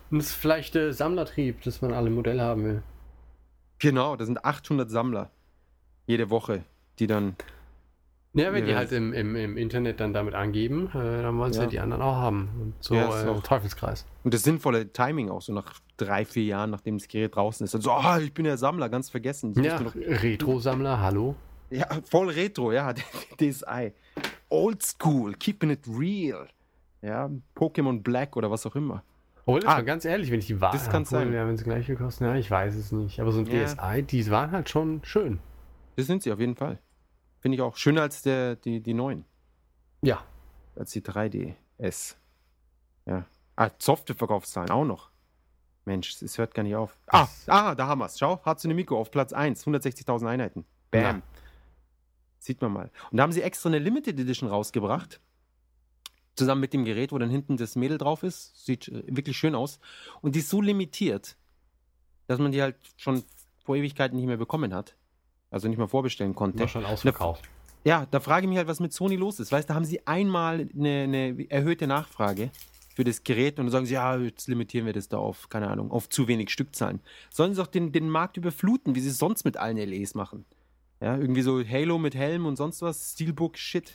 [0.10, 2.84] Und das ist vielleicht äh, Sammlertrieb, dass man alle Modelle haben will.
[3.80, 5.32] Genau, da sind 800 Sammler
[6.06, 6.64] jede Woche,
[7.00, 7.36] die dann.
[8.34, 8.78] Ja, wenn die Ja.
[8.78, 11.64] halt im, im, im Internet dann damit angeben, äh, dann wollen sie Ja.
[11.66, 11.70] ja.
[11.70, 12.50] die anderen auch haben.
[12.62, 14.06] Und so Ja, äh, auch- Teufelskreis.
[14.24, 17.76] Und das sinnvolle Timing auch, so nach drei, vier Jahren, nachdem das Gerät draußen ist.
[17.76, 19.54] Und so, ah, ich bin ja Sammler, ganz vergessen.
[19.62, 21.36] Ja, noch- Retro-Sammler, hallo.
[21.70, 22.94] ja, voll Retro, ja,
[23.40, 23.92] DSi.
[24.50, 26.48] Old School, keeping it real.
[27.02, 29.04] Ja, Pokémon Black oder was auch immer.
[29.46, 31.34] Oh, das Ah, ganz ehrlich, wenn ich die Waren das kann sein.
[31.34, 33.20] Ja, wenn sie gleich viel kosten, ja, ich weiß es nicht.
[33.20, 33.46] Aber so ein.
[33.46, 35.40] DSi, die waren halt schon schön.
[35.96, 36.78] Das sind sie auf jeden Fall.
[37.42, 39.26] Finde ich auch schöner als der, die, die neuen,
[40.02, 40.24] Ja.
[40.76, 42.16] als die 3DS.
[43.06, 43.26] Ja.
[43.56, 45.10] Ah, Softwareverkaufszahlen auch noch.
[45.86, 46.96] Mensch, es hört gar nicht auf.
[47.08, 48.20] Ah, ah da haben wir es.
[48.20, 50.66] Schau, Hatsune Miku auf Platz 1, 160.000 Einheiten.
[50.92, 51.02] Bam.
[51.02, 51.22] Ja.
[52.38, 52.92] Sieht man mal.
[53.10, 55.20] Und da haben sie extra eine Limited Edition rausgebracht.
[56.36, 58.66] Zusammen mit dem Gerät, wo dann hinten das Mädel drauf ist.
[58.66, 59.80] Sieht äh, wirklich schön aus.
[60.22, 61.36] Und die ist so limitiert,
[62.28, 63.24] dass man die halt schon
[63.64, 64.96] vor Ewigkeiten nicht mehr bekommen hat.
[65.52, 66.60] Also nicht mehr vorbestellen konnte.
[66.60, 67.48] War schon ausverkauft.
[67.84, 69.52] Ja, da frage ich mich halt, was mit Sony los ist.
[69.52, 72.50] Weißt du, da haben sie einmal eine, eine erhöhte Nachfrage
[72.96, 75.70] für das Gerät und dann sagen sie, ja, jetzt limitieren wir das da auf, keine
[75.70, 77.00] Ahnung, auf zu wenig Stückzahlen.
[77.30, 80.46] Sollen sie doch den, den Markt überfluten, wie sie es sonst mit allen LEs machen.
[81.02, 83.94] Ja, irgendwie so Halo mit Helm und sonst was, Steelbook, Shit.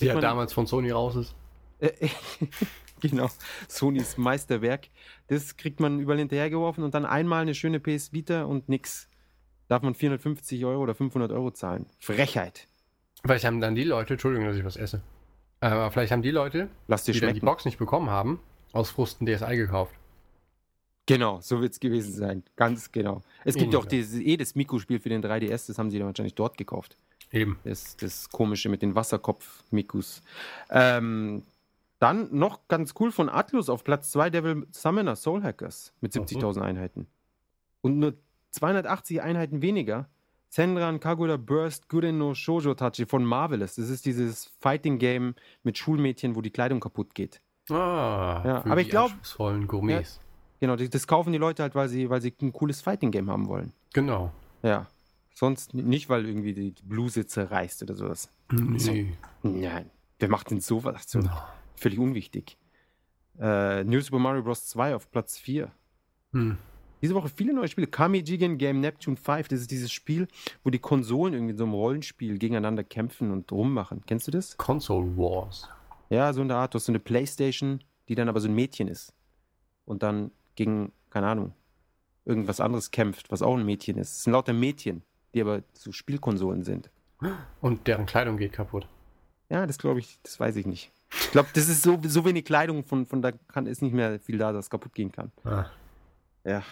[0.00, 1.34] Die ja damals von Sony raus ist.
[1.78, 2.08] Äh,
[3.00, 3.28] genau,
[3.68, 4.88] Sonys Meisterwerk.
[5.28, 9.08] Das kriegt man überall hinterhergeworfen und dann einmal eine schöne PS Vita und nix.
[9.68, 11.86] Darf man 450 Euro oder 500 Euro zahlen.
[11.98, 12.66] Frechheit.
[13.22, 15.02] Vielleicht haben dann die Leute, Entschuldigung, dass ich was esse,
[15.60, 17.46] aber vielleicht haben die Leute, Lass dir die dann die schmecken.
[17.46, 18.40] Box nicht bekommen haben,
[18.72, 19.94] aus Frust ein DSi gekauft.
[21.06, 22.42] Genau, so wird es gewesen sein.
[22.54, 23.22] Ganz genau.
[23.44, 26.34] Es gibt auch dieses, eh das Miku-Spiel für den 3DS, das haben sie dann wahrscheinlich
[26.34, 26.98] dort gekauft.
[27.32, 27.58] Eben.
[27.64, 30.22] Das, das komische mit den Wasserkopf-Mikus.
[30.70, 31.42] Ähm,
[31.98, 36.60] dann noch ganz cool von Atlus auf Platz 2 Devil Summoner Soul Hackers mit 70.000
[36.60, 37.06] Einheiten.
[37.80, 38.14] Und nur
[38.50, 40.08] 280 Einheiten weniger.
[40.50, 43.74] Senran Kagura Burst Guren no Shoujo Tachi von Marvelous.
[43.74, 47.40] Das ist dieses Fighting Game mit Schulmädchen, wo die Kleidung kaputt geht.
[47.70, 50.20] Ah, Ja, aber ich die glaub- anspruchsvollen Gourmets.
[50.60, 53.30] Genau, die- das kaufen die Leute halt, weil sie, weil sie ein cooles Fighting Game
[53.30, 53.72] haben wollen.
[53.92, 54.32] Genau.
[54.62, 54.86] Ja.
[55.34, 58.32] Sonst nicht, weil irgendwie die Bluse zerreißt oder sowas.
[58.50, 59.12] Nee.
[59.42, 59.90] Nein.
[60.18, 61.04] Wer macht denn sowas?
[61.06, 61.46] So Na.
[61.76, 62.56] völlig unwichtig.
[63.38, 64.66] Äh, New Super Mario Bros.
[64.66, 65.70] 2 auf Platz 4.
[66.32, 66.56] Hm.
[67.00, 67.86] Diese Woche viele neue Spiele.
[67.86, 69.48] Kami Jigen Game Neptune 5.
[69.48, 70.28] Das ist dieses Spiel,
[70.64, 74.02] wo die Konsolen irgendwie in so einem Rollenspiel gegeneinander kämpfen und rummachen.
[74.06, 74.56] Kennst du das?
[74.56, 75.68] Console Wars.
[76.10, 76.74] Ja, so in der Art.
[76.74, 79.12] Du hast so eine Playstation, die dann aber so ein Mädchen ist.
[79.84, 81.52] Und dann gegen, keine Ahnung,
[82.24, 84.16] irgendwas anderes kämpft, was auch ein Mädchen ist.
[84.16, 85.02] Es sind lauter Mädchen,
[85.34, 86.90] die aber so Spielkonsolen sind.
[87.60, 88.86] Und deren Kleidung geht kaputt.
[89.48, 90.92] Ja, das glaube ich, das weiß ich nicht.
[91.10, 94.20] Ich glaube, das ist so, so wenig Kleidung, von, von da kann, ist nicht mehr
[94.20, 95.32] viel da, das kaputt gehen kann.
[95.44, 95.66] Ah.
[96.44, 96.62] Ja.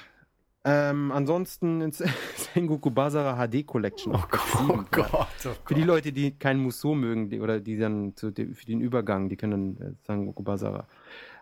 [0.68, 2.02] Ähm, ansonsten ins
[2.55, 4.12] Sengoku Basara HD Collection.
[4.12, 5.11] Oh auf Platz Gott, oh Gott.
[5.12, 5.85] Oh Für die.
[5.85, 9.37] Leute, die keinen Musou mögen, die, oder die dann zu, die, für den Übergang, die
[9.37, 10.88] können dann äh, Sengoku Basara.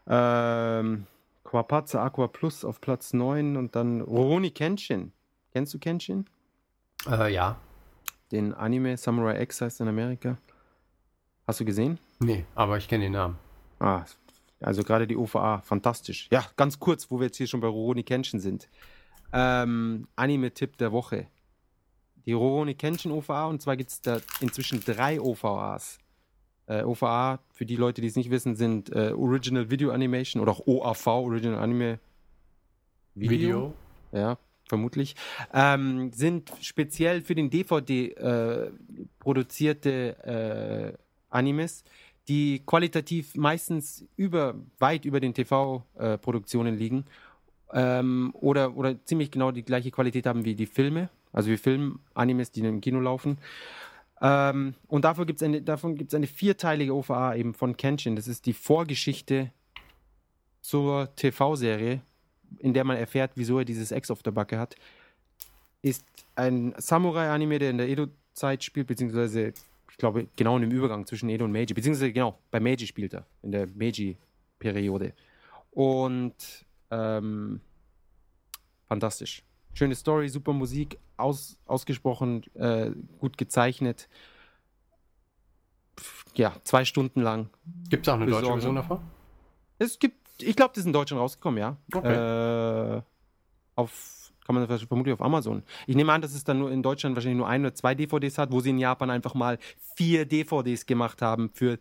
[0.07, 1.07] Ähm,
[1.43, 5.13] Quapazza Aqua Plus auf Platz 9 und dann Roroni Kenshin.
[5.53, 6.27] Kennst du Kenshin?
[7.09, 7.57] Äh, ja.
[8.31, 10.37] Den Anime Samurai X heißt in Amerika.
[11.47, 11.99] Hast du gesehen?
[12.21, 13.39] Nee, aber ich kenne den Namen.
[13.79, 14.05] Ah,
[14.61, 16.29] also gerade die OVA, fantastisch.
[16.31, 18.69] Ja, ganz kurz, wo wir jetzt hier schon bei Rurouni Kenshin sind.
[19.35, 21.27] Ähm, Anime-Tipp der Woche.
[22.25, 25.99] Die Rurouni Kenshin OVA und zwar gibt es da inzwischen drei OVAs.
[26.67, 30.53] Äh, OVA, für die Leute, die es nicht wissen, sind äh, Original Video Animation oder
[30.53, 31.99] auch OAV, Original Anime
[33.15, 33.75] Video.
[34.13, 35.15] ja, vermutlich,
[35.53, 38.71] ähm, sind speziell für den DVD äh,
[39.19, 41.85] produzierte äh, Animes,
[42.29, 47.05] die qualitativ meistens über, weit über den TV-Produktionen liegen
[47.73, 52.51] ähm, oder, oder ziemlich genau die gleiche Qualität haben wie die Filme, also wie Film-Animes,
[52.51, 53.39] die im Kino laufen.
[54.21, 58.17] Ähm, und dafür gibt's eine, davon gibt es eine vierteilige OVA eben von Kenshin.
[58.17, 59.51] Das ist die Vorgeschichte
[60.61, 62.01] zur TV-Serie,
[62.59, 64.77] in der man erfährt, wieso er dieses Ex auf der Backe hat.
[65.83, 69.53] Ist ein Samurai-Anime, der in der Edo-Zeit spielt, beziehungsweise,
[69.91, 73.13] ich glaube, genau in dem Übergang zwischen Edo und Meiji, beziehungsweise genau, bei Meiji spielt
[73.13, 75.13] er, in der Meiji-Periode.
[75.73, 76.35] Und
[76.95, 77.61] ähm,
[78.87, 79.43] fantastisch.
[79.73, 84.09] Schöne Story, super Musik, aus, ausgesprochen äh, gut gezeichnet.
[85.99, 87.51] Pff, Ja, zwei Stunden lang.
[87.89, 88.61] Gibt es auch eine deutsche Besorgen.
[88.61, 89.01] Version davon?
[89.79, 91.77] Es gibt, ich glaube, das ist in Deutschland rausgekommen, ja.
[91.93, 92.97] Okay.
[92.99, 93.03] Äh,
[93.75, 95.63] auf, kann man das vermutlich auf Amazon.
[95.87, 98.39] Ich nehme an, dass es dann nur in Deutschland wahrscheinlich nur ein oder zwei DVDs
[98.39, 99.59] hat, wo sie in Japan einfach mal
[99.97, 101.79] vier DVDs gemacht haben für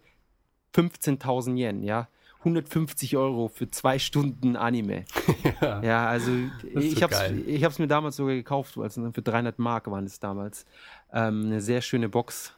[0.73, 2.07] 15.000 Yen, ja.
[2.43, 5.05] 150 Euro für zwei Stunden Anime.
[5.61, 5.81] ja.
[5.81, 6.31] Ja, also
[6.75, 10.19] ich so habe es ich mir damals sogar gekauft, also für 300 Mark waren es
[10.19, 10.65] damals.
[11.11, 12.53] Ähm, eine sehr schöne Box.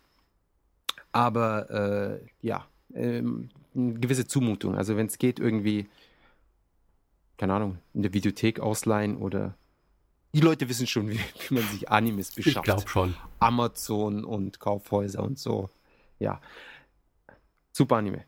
[1.11, 4.75] Aber äh, ja, ähm, eine gewisse Zumutung.
[4.75, 5.87] Also wenn es geht, irgendwie,
[7.37, 9.55] keine Ahnung, in der Videothek ausleihen oder
[10.33, 12.65] die Leute wissen schon, wie, wie man sich Animes Ich beschafft.
[12.65, 13.15] glaube schon.
[13.39, 15.69] Amazon und Kaufhäuser und so.
[16.19, 16.41] Ja.
[17.71, 18.25] Super Anime.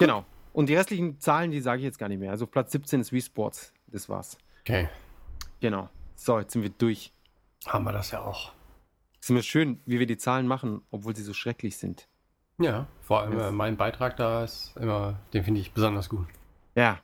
[0.00, 0.24] Genau.
[0.52, 2.32] Und die restlichen Zahlen, die sage ich jetzt gar nicht mehr.
[2.32, 3.72] Also Platz 17 ist Wii Sports.
[3.86, 4.36] Das war's.
[4.62, 4.88] Okay.
[5.60, 5.88] Genau.
[6.16, 7.12] So, jetzt sind wir durch.
[7.66, 8.52] Haben wir das ja auch.
[9.20, 12.08] Es ist immer schön, wie wir die Zahlen machen, obwohl sie so schrecklich sind.
[12.58, 13.48] Ja, vor allem Ja.
[13.48, 16.26] äh, mein Beitrag da ist immer, den finde ich besonders gut.
[16.74, 17.00] Ja.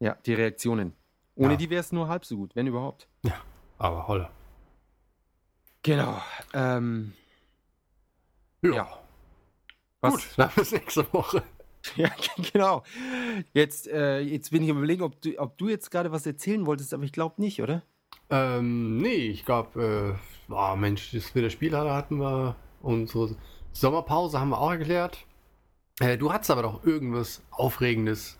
[0.00, 0.94] Ja, die Reaktionen.
[1.36, 1.56] Ohne Ja.
[1.56, 3.08] die wäre es nur halb so gut, wenn überhaupt.
[3.78, 4.28] Aber holle.
[5.82, 6.20] Genau.
[6.54, 7.12] Ähm,
[8.62, 8.74] Ja.
[8.74, 8.98] Ja.
[10.00, 11.42] was, Gut, dann bis nächste Woche.
[11.96, 12.10] Ja,
[12.52, 12.82] genau.
[13.52, 16.64] Jetzt, äh, jetzt bin ich am überlegen, ob du, ob du jetzt gerade was erzählen
[16.66, 17.82] wolltest, aber ich glaube nicht, oder?
[18.30, 22.56] Ähm, nee, ich glaube, äh, oh Mensch, das mit der Spielhalle hatten wir.
[22.80, 23.36] Unsere
[23.72, 25.24] Sommerpause haben wir auch erklärt.
[26.00, 28.38] Äh, du hattest aber doch irgendwas Aufregendes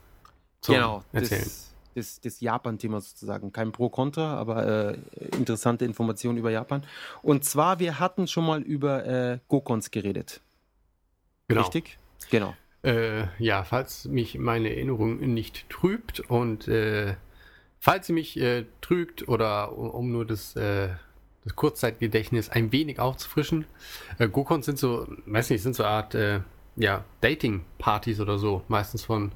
[0.61, 1.43] zum genau, Erzählen.
[1.43, 3.53] das, das, das Japan-Thema sozusagen.
[3.53, 4.99] Kein Pro-Contra, aber äh,
[5.37, 6.85] interessante Informationen über Japan.
[7.23, 10.41] Und zwar, wir hatten schon mal über äh, Gokons geredet.
[11.49, 11.61] genau.
[11.63, 11.99] Richtig?
[12.31, 12.55] Genau.
[12.83, 17.15] Äh, ja, falls mich meine Erinnerung nicht trübt und äh,
[17.79, 20.89] falls sie mich äh, trügt oder um, nur das, äh,
[21.45, 23.67] das Kurzzeitgedächtnis ein wenig aufzufrischen,
[24.19, 26.41] äh, Gokons sind so, weiß nicht, sind so eine Art äh,
[26.75, 29.31] ja, Dating-Partys oder so, meistens von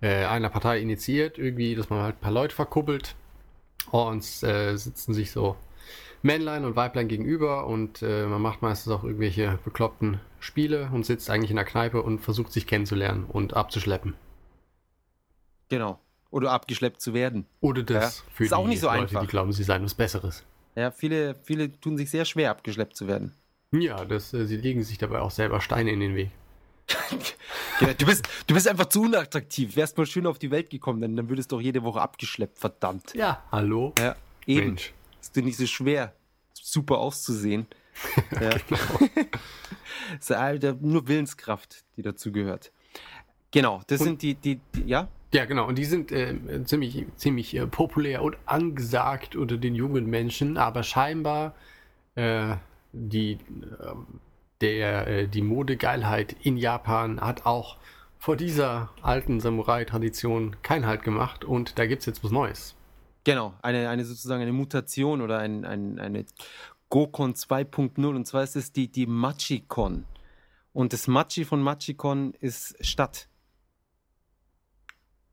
[0.00, 3.16] äh, einer Partei initiiert, irgendwie, dass man halt ein paar Leute verkuppelt
[3.90, 5.56] und sitzen sich so
[6.22, 11.30] Männlein und Weiblein gegenüber und äh, man macht meistens auch irgendwelche bekloppten Spiele und sitzt
[11.30, 14.14] eigentlich in der Kneipe und versucht sich kennenzulernen und abzuschleppen.
[15.68, 16.00] Genau.
[16.30, 17.46] Oder abgeschleppt zu werden.
[17.60, 19.20] Oder das Ja, für ist auch die nicht so Leute, einfach.
[19.22, 20.44] die glauben, sie seien was Besseres.
[20.74, 23.32] Ja, viele, viele tun sich sehr schwer, abgeschleppt zu werden.
[23.72, 26.30] Ja, das, äh, sie legen sich dabei auch selber Steine in den Weg.
[27.80, 29.76] Ja, du, bist, du bist einfach zu unattraktiv.
[29.76, 32.58] Wärst mal schön auf die Welt gekommen, dann, dann würdest du doch jede Woche abgeschleppt,
[32.58, 33.14] verdammt.
[33.14, 33.92] Ja, hallo?
[34.00, 34.66] Ja, eben.
[34.66, 34.92] Mensch.
[35.28, 36.14] Ist dir nicht so schwer,
[36.54, 37.66] super auszusehen.
[38.40, 38.50] Ja.
[40.18, 42.72] ist halt nur Willenskraft, die dazu gehört.
[43.50, 45.08] Genau, das Und- sind die, die, die, ja?
[45.34, 45.66] Ja, genau.
[45.66, 50.82] Und die sind äh, ziemlich, ziemlich äh, populär und angesagt unter den jungen Menschen, aber
[50.82, 51.54] scheinbar
[52.14, 52.54] äh,
[52.92, 53.32] die,
[53.86, 54.06] ähm,
[54.62, 57.76] der, äh, die Modegeilheit in Japan hat auch
[58.18, 62.74] vor dieser alten Samurai-Tradition keinen Halt gemacht und da gibt es jetzt was Neues.
[63.28, 66.24] Genau, eine, eine sozusagen eine Mutation oder ein, ein, eine
[66.88, 70.06] Gokon 2.0 und zwar ist es die, die Machikon.
[70.72, 73.28] Und das Machi von Machikon ist Stadt.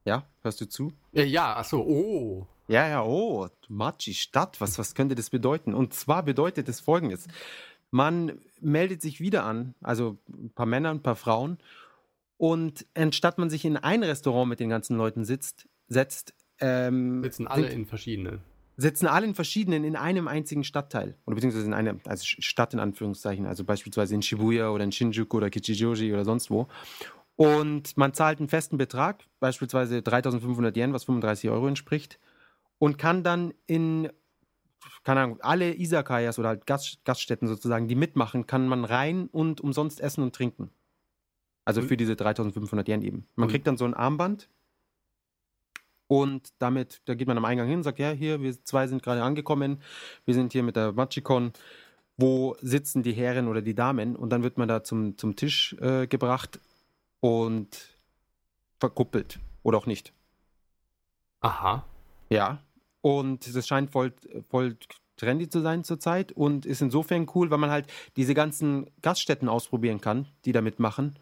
[0.04, 0.92] Ja, hörst du zu?
[1.14, 2.46] Ja, achso, oh.
[2.68, 5.74] Ja, ja, oh, Machi, Stadt, was, was könnte das bedeuten?
[5.74, 7.30] Und zwar bedeutet es folgendes.
[7.92, 11.60] Man meldet sich wieder an, also ein paar Männer, ein paar Frauen,
[12.36, 17.48] und anstatt man sich in ein Restaurant mit den ganzen Leuten sitzt, setzt, ähm, Sitzen
[17.48, 18.40] alle sind- in verschiedenen.
[18.78, 21.16] sitzen alle in verschiedenen, in einem einzigen Stadtteil.
[21.26, 25.38] Oder beziehungsweise in einer, also Stadt in Anführungszeichen, also beispielsweise in Shibuya oder in Shinjuku
[25.38, 26.68] oder Kichijoji oder sonst wo.
[27.38, 32.20] Und man zahlt einen festen Betrag, beispielsweise 3500 Yen, was 35 Euro entspricht,
[32.78, 34.10] und kann dann in,
[35.04, 39.60] keine Ahnung, alle Isakayas oder halt Gast, Gaststätten sozusagen, die mitmachen, kann man rein und
[39.62, 40.70] umsonst essen und trinken.
[41.66, 43.28] Also für diese 3500 Yen eben.
[43.36, 44.50] Man Und- kriegt dann so ein Armband
[46.08, 49.24] und damit, da geht man am Eingang hin, sagt, ja, hier, wir zwei sind gerade
[49.24, 49.82] angekommen,
[50.26, 51.54] wir sind hier mit der Machikon,
[52.18, 54.16] wo sitzen die Herren oder die Damen?
[54.16, 56.60] Und dann wird man da zum, zum Tisch äh, gebracht
[57.20, 57.90] und
[58.80, 59.40] verkuppelt.
[59.64, 60.14] Oder auch nicht.
[61.42, 61.84] Aha.
[62.30, 62.60] Ja.
[63.02, 64.14] Und das scheint voll,
[64.50, 64.78] voll
[65.18, 70.02] trendy zu sein zurzeit und ist insofern cool, weil man halt diese ganzen Gaststätten ausprobieren
[70.02, 71.18] kann, die da mitmachen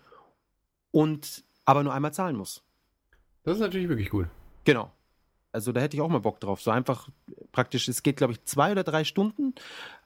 [0.92, 2.64] und aber nur einmal zahlen muss.
[3.44, 4.28] Das ist natürlich wirklich gut.
[4.64, 4.92] Genau.
[5.52, 6.62] Also da hätte ich auch mal Bock drauf.
[6.62, 7.10] So einfach
[7.52, 9.54] praktisch, es geht, glaube ich, zwei oder drei Stunden.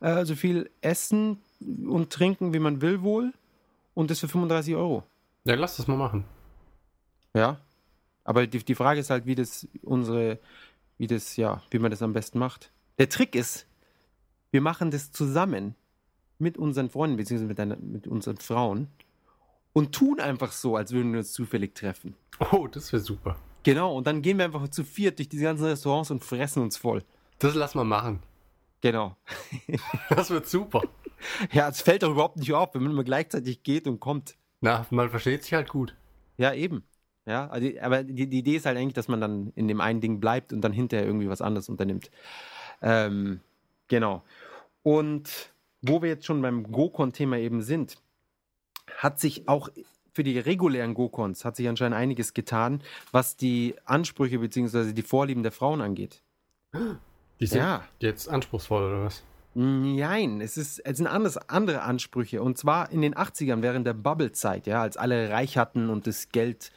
[0.01, 3.33] Äh, so viel essen und trinken, wie man will wohl.
[3.93, 5.03] Und das für 35 Euro.
[5.45, 6.25] Ja, lass das mal machen.
[7.33, 7.59] Ja.
[8.25, 10.39] Aber die, die Frage ist halt, wie das unsere,
[10.97, 12.71] wie das, ja, wie man das am besten macht.
[12.97, 13.65] Der Trick ist,
[14.51, 15.75] wir machen das zusammen
[16.37, 18.89] mit unseren Freunden, beziehungsweise mit, einer, mit unseren Frauen
[19.71, 22.15] und tun einfach so, als würden wir uns zufällig treffen.
[22.51, 23.37] Oh, das wäre super.
[23.63, 26.77] Genau, und dann gehen wir einfach zu viert durch diese ganzen Restaurants und fressen uns
[26.77, 27.03] voll.
[27.39, 28.21] Das lass mal machen.
[28.81, 29.15] Genau.
[30.09, 30.83] Das wird super.
[31.51, 34.35] Ja, es fällt doch überhaupt nicht auf, wenn man immer gleichzeitig geht und kommt.
[34.61, 35.95] Na, man versteht sich halt gut.
[36.37, 36.83] Ja, eben.
[37.25, 39.99] Ja, also, aber die, die Idee ist halt eigentlich, dass man dann in dem einen
[39.99, 42.09] Ding bleibt und dann hinterher irgendwie was anderes unternimmt.
[42.81, 43.41] Ähm,
[43.87, 44.23] genau.
[44.83, 47.97] Und wo wir jetzt schon beim Gokon-Thema eben sind,
[48.95, 49.69] hat sich auch
[50.17, 54.91] für die regulären Gokons hat sich anscheinend einiges getan, was die Ansprüche bzw.
[54.93, 56.23] die Vorlieben der Frauen angeht.
[57.39, 57.83] Die sind Ja.
[57.99, 59.21] jetzt anspruchsvoll, oder was?
[59.53, 62.41] Nein, es, ist, es sind anders, andere Ansprüche.
[62.41, 66.29] Und zwar in den 80ern, während der Bubble-Zeit, ja, als alle reich hatten und das
[66.29, 66.71] Geld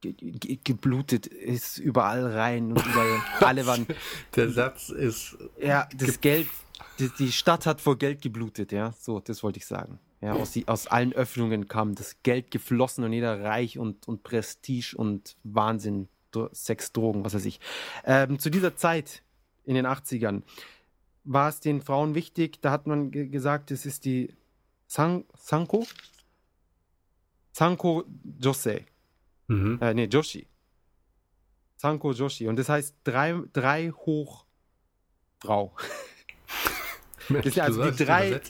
[0.00, 3.86] ge ge geblutet ist überall rein und überall, alle waren,
[4.34, 5.36] Der Satz ist.
[5.60, 6.48] ja, das Geld,
[6.98, 10.00] die, die Stadt hat vor Geld geblutet, ja, so, das wollte ich sagen.
[10.24, 14.22] Ja, aus, die, aus allen Öffnungen kam das Geld geflossen und jeder reich und, und
[14.22, 16.08] Prestige und Wahnsinn,
[16.52, 17.60] Sex, Drogen, was weiß ich.
[18.06, 19.22] Ähm, zu dieser Zeit,
[19.64, 20.40] in den 80ern,
[21.24, 24.34] war es den Frauen wichtig, da hat man ge gesagt, es ist die
[24.86, 25.86] San Sanko?
[27.52, 28.04] Sanko
[28.42, 28.80] Jose.
[29.48, 29.78] Mhm.
[29.82, 30.46] Äh, nee, Joshi.
[31.76, 32.48] Sanko Joshi.
[32.48, 34.46] Und das heißt drei, drei hoch
[35.36, 35.74] Frau.
[37.28, 38.40] Mensch, ist ja also die drei-.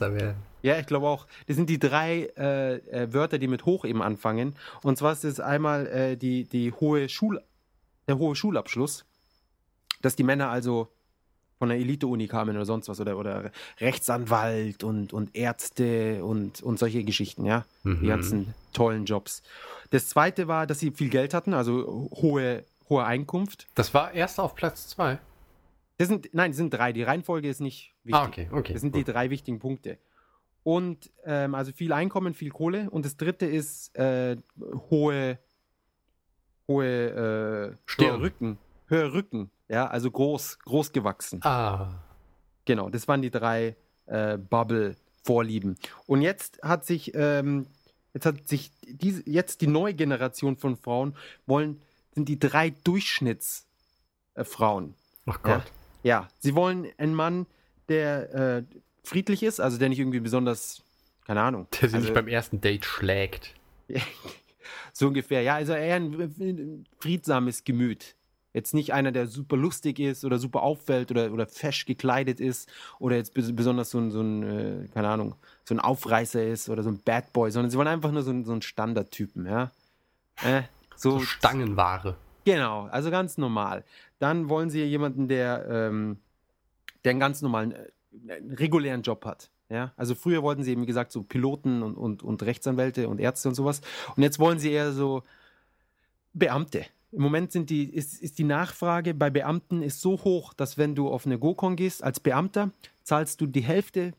[0.65, 1.27] Ja, ich glaube auch.
[1.47, 4.57] Das sind die drei äh, äh, Wörter, die mit hoch eben anfangen.
[4.83, 7.43] Und zwar ist es einmal äh, die, die hohe Schul,
[8.09, 9.05] der hohe Schulabschluss,
[10.01, 10.89] dass die Männer also
[11.59, 16.79] von der Elite-Uni kamen oder sonst was oder, oder Rechtsanwalt und, und Ärzte und, und
[16.79, 17.65] solche Geschichten, ja.
[17.85, 18.07] Die Mhm.
[18.07, 19.43] ganzen tollen Jobs.
[19.91, 23.67] Das zweite war, dass sie viel Geld hatten, also hohe, hohe Einkunft.
[23.75, 25.19] Das war erst auf Platz 2.
[25.99, 26.93] Das sind, nein, das sind drei.
[26.95, 28.15] Die Reihenfolge ist nicht wichtig.
[28.21, 28.73] Ah, okay, okay.
[28.73, 29.15] Das sind die gut.
[29.15, 29.99] drei wichtigen Punkte.
[30.65, 32.91] Und ähm, also viel Einkommen, viel Kohle.
[32.91, 34.37] Und das dritte ist äh,
[34.91, 35.39] hohe,
[36.67, 38.21] hohe äh, Stirn.
[38.21, 38.59] Rücken.
[38.87, 39.51] Höher Rücken.
[39.69, 41.41] Ja, also groß, groß gewachsen.
[41.43, 42.01] Ah,
[42.67, 45.77] Genau, das waren die drei äh, Bubble-Vorlieben.
[46.07, 47.67] Und jetzt hat sich, ähm,
[48.15, 51.15] jetzt hat sich diese, jetzt die neue Generation von Frauen
[51.47, 51.83] wollen,
[52.15, 54.91] sind die drei Durchschnittsfrauen.
[54.91, 54.95] Äh,
[55.27, 55.57] ach Ja.
[55.59, 55.73] Gott.
[56.03, 57.47] Ja, sie wollen einen Mann,
[57.89, 58.63] der äh,
[59.05, 60.83] friedlich ist, also der nicht irgendwie besonders,
[61.27, 61.67] keine Ahnung.
[61.81, 63.55] Der sich also, nicht beim ersten Date schlägt.
[64.93, 68.17] so ungefähr, ja, also eher ein friedsames Gemüt.
[68.53, 72.71] Jetzt nicht einer, der super lustig ist oder super auffällt oder, oder fesch gekleidet ist
[73.01, 76.69] oder jetzt bes besonders so ein, so ein äh, keine Ahnung, so ein Aufreißer ist
[76.69, 79.47] oder so ein Bad Boy, sondern sie wollen einfach nur so, ein- so einen Standardtypen,
[79.47, 79.73] ja.
[80.43, 80.63] Äh,
[80.95, 82.17] so, So Stangenware.
[82.45, 83.83] Genau, also ganz normal.
[84.21, 86.19] Dann wollen sie jemanden, der, ähm,
[87.03, 87.89] der einen ganz normalen, äh,
[88.29, 89.51] einen regulären Job hat.
[89.71, 93.19] Ja, also früher wollten sie eben, wie gesagt, so Piloten und, und, und Rechtsanwälte und
[93.19, 93.81] Ärzte und sowas.
[94.15, 95.23] Und jetzt wollen sie eher so
[96.35, 96.85] Beamte.
[97.13, 100.95] Im Moment sind die, ist, ist die Nachfrage bei Beamten ist so hoch, dass wenn
[100.95, 102.73] du auf eine GoCon gehst als Beamter,
[103.05, 104.13] zahlst du die Hälfte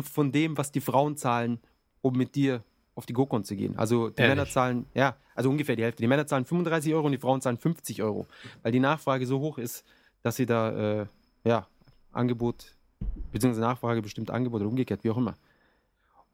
[0.00, 1.58] von dem, was die Frauen zahlen,
[2.00, 2.62] um mit dir
[2.94, 3.76] auf die GoCon zu gehen.
[3.76, 4.36] Also die Ehrlich?
[4.36, 6.02] Männer zahlen, ja, also ungefähr die Hälfte.
[6.02, 8.26] Die Männer zahlen 35 Euro und die Frauen zahlen 50 Euro,
[8.62, 9.84] weil die Nachfrage so hoch ist,
[10.22, 11.06] dass sie da, äh,
[11.44, 11.66] ja,
[12.12, 12.74] Angebot,
[13.32, 15.36] beziehungsweise Nachfrage bestimmt Angebot oder umgekehrt, wie auch immer.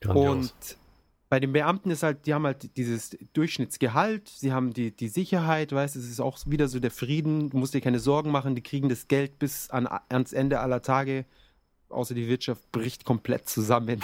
[0.06, 0.52] Und
[1.28, 5.72] bei den Beamten ist halt, die haben halt dieses Durchschnittsgehalt, sie haben die, die Sicherheit,
[5.72, 8.62] weißt es ist auch wieder so der Frieden, du musst dir keine Sorgen machen, die
[8.62, 11.24] kriegen das Geld bis an, ans Ende aller Tage,
[11.88, 14.00] außer die Wirtschaft bricht komplett zusammen.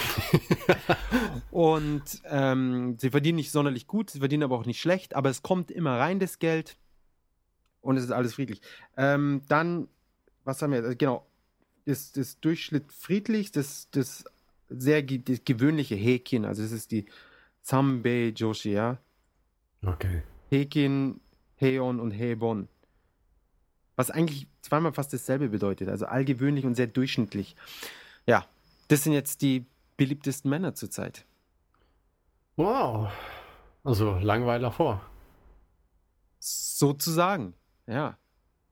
[1.50, 5.42] Und ähm, sie verdienen nicht sonderlich gut, sie verdienen aber auch nicht schlecht, aber es
[5.42, 6.78] kommt immer rein, das Geld.
[7.80, 8.60] Und es ist alles friedlich.
[8.96, 9.88] Ähm, dann,
[10.44, 10.84] was haben wir?
[10.84, 11.26] Äh, Genau,
[11.90, 14.24] das, das Durchschnitt friedlich, das, das
[14.68, 17.06] sehr das gewöhnliche Häkchen, also das ist die
[17.62, 18.98] Sambei Joshi, ja.
[19.84, 20.22] Okay.
[20.48, 21.20] Häkchen,
[21.56, 22.68] Heon und Hebon.
[23.96, 27.56] Was eigentlich zweimal fast dasselbe bedeutet, also allgewöhnlich und sehr durchschnittlich.
[28.26, 28.46] Ja,
[28.88, 31.26] das sind jetzt die beliebtesten Männer zurzeit.
[32.56, 33.10] Wow.
[33.84, 35.02] Also Langweiler vor.
[36.38, 37.54] Sozusagen,
[37.86, 38.16] ja.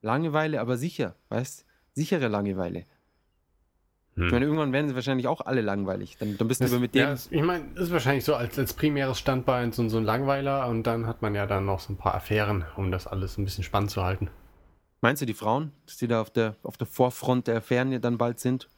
[0.01, 2.87] Langeweile, aber sicher, weißt Sichere Langeweile.
[4.27, 6.17] Ich meine, irgendwann werden sie wahrscheinlich auch alle langweilig.
[6.19, 7.01] Dann, dann bist du Das, aber mit dem.
[7.03, 10.05] ja, das, ich meine, das ist wahrscheinlich so als, als primäres Standbein so, so ein
[10.05, 13.39] Langweiler und dann hat man ja dann noch so ein paar Affären, um das alles
[13.39, 14.31] ein bisschen spannend zu halten.
[15.01, 18.19] Meinst du die Frauen, dass die da auf der, auf der Vorfront der Affären dann
[18.19, 18.69] bald sind?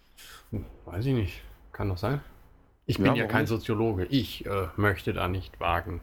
[0.50, 1.40] Hm, Weiß ich nicht.
[1.72, 2.20] Kann doch sein.
[2.86, 3.48] Ich Ja, bin ja kein nicht?
[3.48, 4.04] Soziologe.
[4.06, 6.00] Ich äh, möchte da nicht wagen,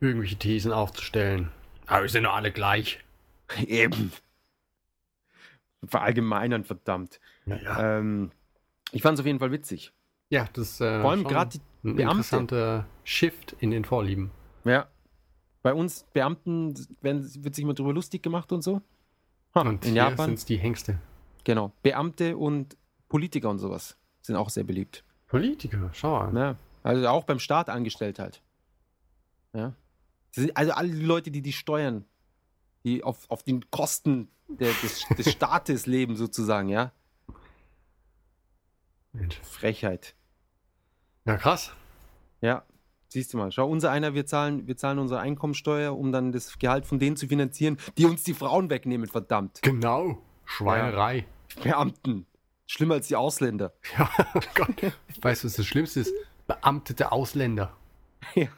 [0.00, 1.50] irgendwelche Thesen aufzustellen.
[1.86, 2.98] Aber wir sind doch alle gleich.
[3.66, 4.12] Eben.
[5.86, 7.20] Verallgemeinern, verdammt.
[7.46, 7.98] Naja.
[7.98, 8.32] Ähm,
[8.92, 9.92] ich fand es auf jeden Fall witzig.
[10.30, 12.16] ja, das ist äh, Vor allem gerade die ein Beamte.
[12.18, 14.30] interessanter Shift in den Vorlieben.
[14.64, 14.88] Ja.
[15.62, 18.80] Bei uns Beamten werden, wird sich immer drüber lustig gemacht und so.
[19.54, 20.98] Ha, Und in Japan, sind es die Hengste.
[21.44, 21.72] genau.
[21.82, 22.76] Beamte und
[23.08, 25.04] Politiker und sowas sind auch sehr beliebt.
[25.26, 26.36] Politiker, schau an.
[26.36, 26.56] Ja.
[26.82, 28.42] Also auch beim Staat angestellt halt.
[29.52, 29.74] Ja.
[30.54, 32.04] Also alle die Leute, die die steuern,
[32.84, 36.92] die auf, auf den Kosten der, des, des Staates leben sozusagen, ja.
[39.12, 39.38] Mensch.
[39.42, 40.14] Frechheit.
[41.24, 41.72] Ja, krass.
[42.40, 42.64] Ja,
[43.08, 43.52] siehst du mal.
[43.52, 47.16] Schau, unser einer, wir zahlen, wir zahlen unsere Einkommensteuer, um dann das Gehalt von denen
[47.16, 49.60] zu finanzieren, die uns die Frauen wegnehmen, verdammt.
[49.62, 50.18] Genau.
[50.44, 51.26] Schweinerei.
[51.62, 52.26] Beamten.
[52.66, 53.72] Schlimmer als die Ausländer.
[53.98, 54.92] Ja, oh Gott.
[55.20, 56.12] Weißt du, was das Schlimmste ist?
[56.46, 57.76] Beamtete Ausländer.
[58.34, 58.48] Ja,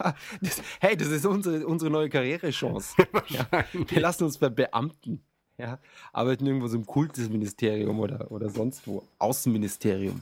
[0.40, 2.96] das, hey, das ist unsere, unsere neue Karrierechance.
[3.28, 5.22] Ja, wir lassen uns verbeamten.
[5.56, 5.78] Ja,
[6.12, 9.06] arbeiten irgendwo so im Kultusministerium oder, oder sonst wo.
[9.20, 10.20] Außenministerium.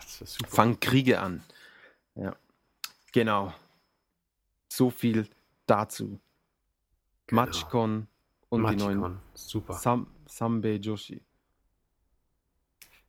[0.00, 0.50] Super.
[0.50, 1.42] Fangen Kriege an.
[2.14, 2.34] Ja,
[3.12, 3.52] genau.
[4.68, 5.28] So viel
[5.66, 6.18] dazu.
[7.26, 7.42] Genau.
[7.42, 8.06] Machikon
[8.48, 9.20] und die neuen Machikon.
[9.34, 9.74] Super.
[9.74, 11.22] Sam, Sambe Joshi.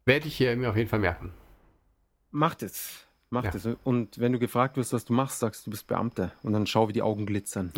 [0.05, 1.34] Werde ich hier mir auf jeden Fall merken.
[2.32, 3.05] Macht es.
[3.30, 3.55] Macht Ja.
[3.55, 3.67] es.
[3.84, 6.32] Und wenn du gefragt wirst, was du machst, sagst du bist Beamter.
[6.43, 7.73] Und dann schau, wie die Augen glitzern.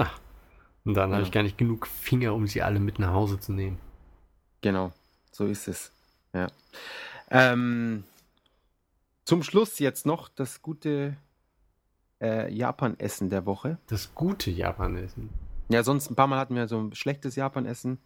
[0.85, 1.25] Und dann habe Ja.
[1.27, 3.79] ich gar nicht genug Finger, um sie alle mit nach Hause zu nehmen.
[4.61, 4.91] Genau,
[5.31, 5.91] so ist es.
[6.33, 6.47] Ja.
[7.31, 8.03] Ähm,
[9.29, 11.15] zum Schluss jetzt noch das gute
[12.19, 13.77] äh, Japan-Essen der Woche.
[13.85, 15.29] Das gute Japanessen.
[15.69, 17.99] Ja, sonst ein paar Mal hatten wir so ein schlechtes Japan-Essen.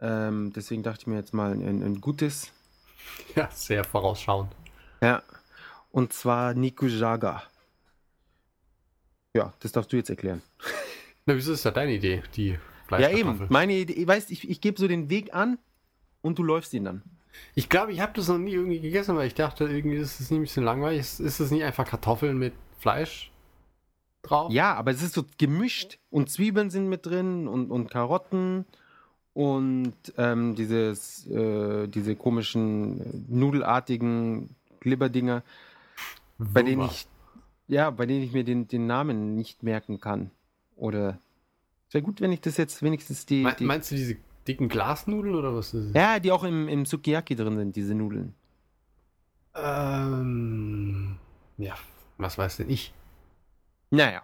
[0.00, 2.52] Ähm, deswegen dachte ich mir jetzt mal ein, ein gutes.
[3.34, 4.54] Ja, sehr vorausschauend.
[5.02, 5.22] Ja.
[5.90, 7.42] Und zwar Nikujaga.
[9.34, 10.40] Ja, das darfst du jetzt erklären.
[11.26, 13.34] Na, wieso ist das deine Idee, die Ja, Fleischkartoffel?
[13.42, 13.46] eben.
[13.52, 15.58] Meine Idee, weißt ich, ich gebe so den Weg an
[16.22, 17.02] und du läufst ihn dann.
[17.54, 20.30] Ich glaube, ich habe das noch nie irgendwie gegessen, weil ich dachte, irgendwie ist es
[20.30, 21.00] nicht ein bisschen langweilig.
[21.00, 23.30] Ist, ist es nicht einfach Kartoffeln mit Fleisch
[24.22, 24.52] drauf?
[24.52, 25.98] Ja, aber es ist so gemischt.
[26.10, 28.64] Und Zwiebeln sind mit drin und, und Karotten
[29.32, 35.42] und ähm, dieses, äh, diese komischen äh, nudelartigen Glibberdinger,
[36.38, 37.06] bei denen ich,
[37.68, 40.30] ja, bei denen ich mir den, den Namen nicht merken kann.
[40.76, 41.18] Oder
[41.88, 44.16] es wäre gut, wenn ich das jetzt wenigstens die, Me die meinst du diese
[44.46, 45.94] dicken Glasnudeln oder was ist es?
[45.94, 48.34] ja, die auch im, im Sukiyaki drin sind, diese Nudeln.
[49.54, 51.16] Ähm,
[51.58, 51.74] ja,
[52.18, 52.92] was weiß denn ich?
[53.90, 54.22] Naja,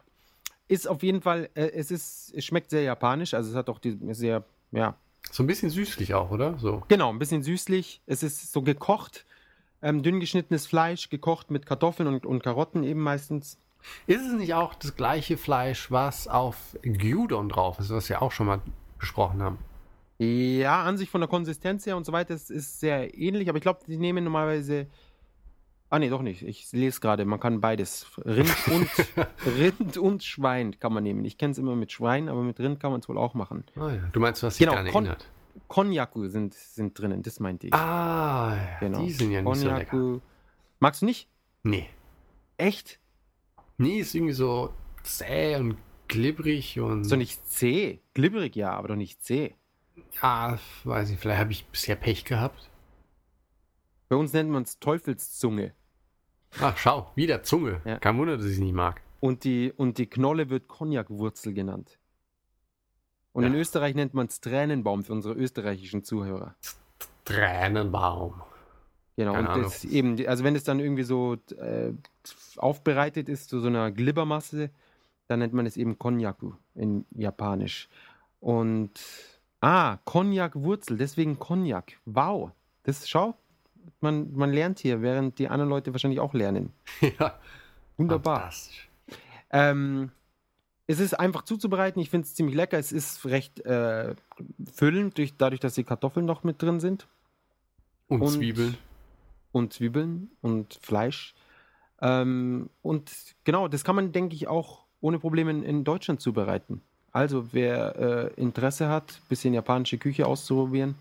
[0.69, 3.79] ist auf jeden Fall, äh, es ist, es schmeckt sehr japanisch, also es hat auch
[3.79, 4.95] die sehr, ja,
[5.31, 6.59] So ein bisschen süßlich auch, oder?
[6.59, 6.83] So.
[6.89, 8.01] Genau, ein bisschen süßlich.
[8.07, 9.27] Es ist so gekocht,
[9.83, 13.59] ähm, dünn geschnittenes Fleisch, gekocht mit Kartoffeln und, und Karotten eben meistens.
[14.07, 18.33] Ist es nicht auch das gleiche Fleisch, was auf Gyudon drauf ist, was wir auch
[18.33, 18.61] schon mal
[18.99, 19.59] besprochen haben?
[20.19, 23.59] Ja, an sich von der Konsistenz her und so weiter, es ist sehr ähnlich, aber
[23.59, 24.87] ich glaube, die nehmen normalerweise.
[25.89, 26.43] Ah, nee, doch nicht.
[26.43, 28.07] Ich lese gerade, man kann beides.
[28.25, 28.89] Rind und,
[29.47, 31.25] Rind und Schwein kann man nehmen.
[31.25, 33.65] Ich kenne es immer mit Schwein, aber mit Rind kann man es wohl auch machen.
[33.77, 34.09] Ah, ja.
[34.13, 35.29] Du meinst, was sich Genau, daran erinnert?
[35.69, 37.75] Konjaku sind, sind drinnen, das meinte ich.
[37.75, 39.01] Ah, genau.
[39.01, 39.85] die sind ja nicht so lecker.
[39.91, 40.21] Konjaku.
[40.81, 41.29] Magst du nicht?
[41.63, 41.89] Nee.
[42.57, 42.99] Echt?
[43.79, 45.77] Nee, ist irgendwie so zäh und
[46.09, 47.03] glibberig und.
[47.03, 48.01] Ist doch nicht zäh.
[48.15, 49.55] Glibberig ja, aber doch nicht zäh.
[50.23, 52.71] Ja, weiß ich, vielleicht habe ich bisher Pech gehabt.
[54.09, 55.75] Bei uns nennt man es Teufelszunge.
[56.61, 57.81] Ach, schau, wieder Zunge.
[57.85, 57.99] Ja.
[57.99, 59.03] Kein Wunder, dass ich es nicht mag.
[59.21, 61.99] Und die, und die Knolle wird Cognac-Wurzel genannt.
[63.33, 63.59] Und in Ja.
[63.59, 66.55] Österreich nennt man es Tränenbaum für unsere österreichischen Zuhörer.
[67.25, 68.41] Tränenbaum.
[69.17, 69.33] Genau.
[69.33, 71.93] Keine und das eben, also wenn es dann irgendwie so äh,
[72.57, 74.71] aufbereitet ist zu so einer Glibbermasse,
[75.27, 77.89] dann nennt man es eben Konjaku in Japanisch.
[78.41, 78.93] Und
[79.61, 81.99] ah, Cognac-Wurzel, deswegen Cognac.
[82.05, 82.53] Wow.
[82.83, 83.35] Das schau,
[84.01, 86.73] man, man lernt hier, während die anderen Leute wahrscheinlich auch lernen.
[87.19, 87.39] ja.
[87.97, 88.41] Wunderbar.
[88.41, 88.89] Fantastisch.
[89.51, 90.11] Ähm,
[90.87, 92.01] es ist einfach zuzubereiten.
[92.01, 92.79] Ich finde es ziemlich lecker.
[92.79, 94.15] Es ist recht äh,
[94.73, 97.07] füllend, durch, dadurch, dass die Kartoffeln noch mit drin sind.
[98.09, 98.77] Und, Und- Zwiebeln.
[99.53, 101.35] Und Zwiebeln und Fleisch.
[102.03, 103.11] Ähm, und
[103.45, 106.83] genau, das kann man, denke ich, auch ohne Probleme in, in Deutschland zubereiten.
[107.17, 107.97] Also, wer
[108.37, 110.97] äh, Interesse hat, ein bisschen japanische Küche auszuprobieren,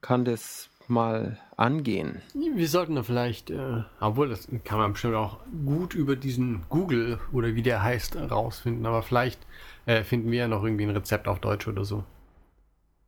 [0.00, 2.22] kann das mal angehen.
[2.54, 7.18] Wir sollten da vielleicht, äh, obwohl das kann man bestimmt auch gut über diesen Google
[7.30, 9.38] oder wie der heißt rausfinden, aber vielleicht
[9.84, 12.04] äh, finden wir ja noch irgendwie ein Rezept auf Deutsch oder so,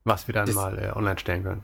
[0.05, 1.63] was wir dann Das- mal äh, online stellen können.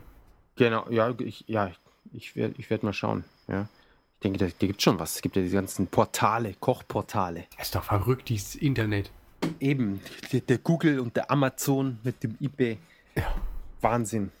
[0.55, 1.69] Genau, ja, ich, ja,
[2.13, 3.25] ich werde ich werd mal schauen.
[3.47, 3.67] Ja.
[4.15, 5.17] Ich denke, da, da gibt es schon was.
[5.17, 7.43] Es gibt ja die ganzen Portale, Kochportale.
[7.57, 9.11] Das ist doch verrückt, dieses Internet.
[9.59, 12.77] Eben, der, Google und der Amazon mit dem eBay.
[13.15, 13.33] Ja.
[13.81, 14.31] Wahnsinn.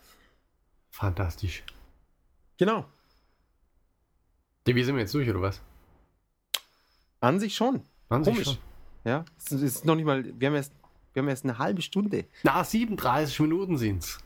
[0.91, 1.63] Fantastisch.
[2.57, 2.85] Genau.
[4.67, 5.61] Ja, wie sind wir jetzt durch, oder was?
[7.19, 7.81] An sich schon.
[8.09, 8.47] Waren Sie Komisch.
[8.47, 8.57] schon?
[9.05, 9.25] Ja.
[9.37, 10.73] Es ist- es ist noch nicht mal, wir haben erst,
[11.13, 12.25] wir haben erst eine halbe Stunde.
[12.43, 14.19] Na, 37 Minuten sind's.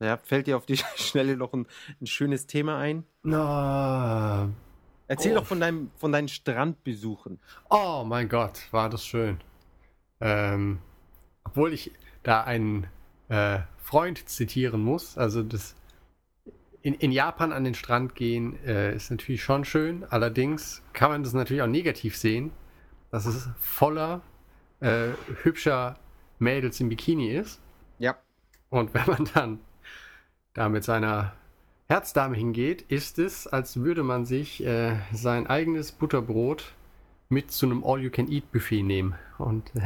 [0.00, 1.66] Ja, fällt dir auf die Schnelle noch ein,
[2.00, 3.04] ein schönes Thema ein?
[3.22, 4.48] Na,
[5.10, 5.36] Erzähl Oh.
[5.40, 7.40] doch von, deinem, von deinen Strandbesuchen.
[7.70, 9.40] oh mein Gott, war das schön.
[10.20, 10.78] Ähm,
[11.44, 11.92] obwohl ich
[12.22, 12.86] da einen
[13.28, 15.74] äh, Freund zitieren muss, also das
[16.82, 21.22] in, in Japan an den Strand gehen äh, ist natürlich schon schön, allerdings kann man
[21.22, 22.52] das natürlich auch negativ sehen,
[23.10, 24.22] dass es voller
[24.80, 25.08] äh,
[25.42, 25.98] hübscher
[26.38, 27.60] Mädels im Bikini ist.
[27.98, 28.16] Ja.
[28.70, 29.60] Und wenn man dann
[30.54, 31.32] da mit seiner
[31.88, 36.74] Herzdame hingeht, ist es, als würde man sich äh, sein eigenes Butterbrot
[37.28, 39.14] mit zu einem All-You-Can-Eat-Buffet nehmen.
[39.38, 39.80] Und äh,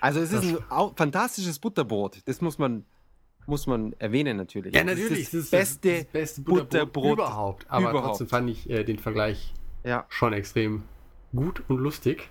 [0.00, 2.18] Also es ist Das- ein fantastisches Butterbrot.
[2.26, 2.84] Das muss man,
[3.46, 4.74] muss man erwähnen natürlich.
[4.74, 5.94] ja, Das natürlich, ist das beste.
[5.98, 7.66] das beste Butterbrot, Butterbrot überhaupt.
[7.70, 8.06] Aber überhaupt.
[8.08, 9.52] trotzdem fand ich äh, den Vergleich
[9.84, 10.84] Ja, schon extrem
[11.34, 12.28] gut und lustig.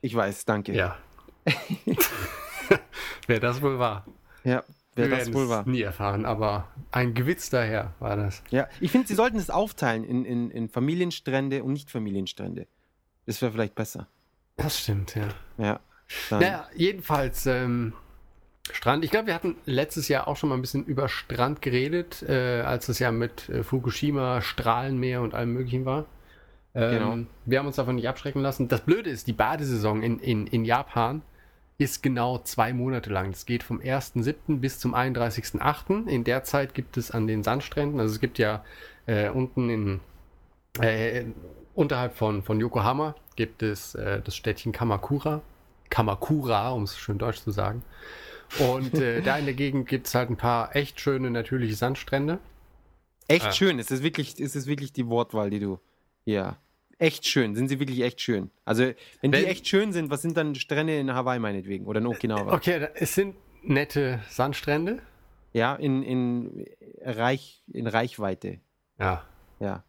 [0.00, 0.72] ich weiß, danke.
[0.74, 0.96] Ja.
[3.26, 4.04] Wer das wohl war.
[4.44, 4.62] ja
[4.94, 5.68] wer Wir das wohl war.
[5.68, 8.42] nie erfahren, aber ein Gewitz daher war das.
[8.50, 12.66] Ja, ich finde, sie sollten es aufteilen in, in, in Familienstrände und Nicht-Familienstrände.
[13.26, 14.06] Das wäre vielleicht besser.
[14.56, 15.28] Das stimmt, ja.
[15.58, 15.80] Ja.
[16.30, 17.92] Naja, jedenfalls ähm,
[18.72, 19.04] Strand.
[19.04, 22.62] Ich glaube, wir hatten letztes Jahr auch schon mal ein bisschen über Strand geredet, äh,
[22.62, 26.06] als es ja mit äh, Fukushima, Strahlenmeer und allem Möglichen war.
[26.74, 27.18] Ähm, Genau.
[27.44, 28.68] Wir haben uns davon nicht abschrecken lassen.
[28.68, 31.22] Das Blöde ist, die Badesaison in, in, in Japan
[31.78, 33.32] ist genau zwei Monate lang.
[33.32, 34.60] Das geht vom 1.7.
[34.60, 36.06] bis zum 31.8.
[36.06, 38.64] In der Zeit gibt es an den Sandstränden, also es gibt ja
[39.06, 40.00] äh, unten in,
[40.80, 41.24] äh,
[41.76, 45.42] unterhalb von, von Yokohama gibt es äh, das Städtchen Kamakura.
[45.90, 47.82] Kamakura, um es schön deutsch zu sagen.
[48.58, 52.38] Und äh, da in der Gegend gibt es halt ein paar echt schöne natürliche Sandstrände.
[53.28, 53.52] Echt Ah.
[53.52, 53.78] schön.
[53.78, 55.78] Es ist wirklich, es ist wirklich die Wortwahl, die du.
[56.24, 56.56] Ja.
[56.98, 57.54] Echt schön.
[57.54, 58.50] Sind sie wirklich echt schön?
[58.64, 58.84] Also,
[59.20, 61.86] wenn, die Wenn- echt schön sind, was sind dann Strände in Hawaii meinetwegen?
[61.86, 62.54] Oder in Okinawa?
[62.54, 65.02] Okay, da- es sind nette Sandstrände.
[65.52, 66.64] Ja, in, in,
[67.02, 68.60] Reich, in Reichweite.
[68.98, 69.24] Ja,
[69.60, 69.84] Ja.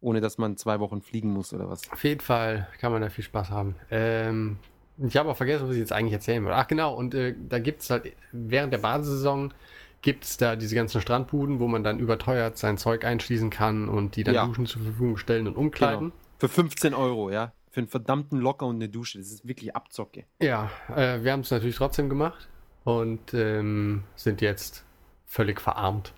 [0.00, 1.90] Ohne dass man zwei Wochen fliegen muss oder was.
[1.90, 3.74] Auf jeden Fall kann man da viel Spaß haben.
[3.90, 4.58] Ähm,
[4.98, 6.56] ich habe auch vergessen, was ich jetzt eigentlich erzählen wollte.
[6.56, 9.52] Ach genau, und äh, da gibt es halt während der Badesaison
[10.00, 14.14] gibt es da diese ganzen Strandbuden, wo man dann überteuert sein Zeug einschließen kann und
[14.14, 14.46] die dann Ja.
[14.46, 16.12] Duschen zur Verfügung stellen und umkleiden.
[16.38, 17.52] Für 15 Euro, ja.
[17.70, 19.18] Für einen verdammten Locker und eine Dusche.
[19.18, 20.24] Das ist wirklich Abzocke.
[20.40, 22.48] Ja, äh, wir haben es natürlich trotzdem gemacht
[22.84, 24.84] und ähm, sind jetzt
[25.26, 26.12] völlig verarmt.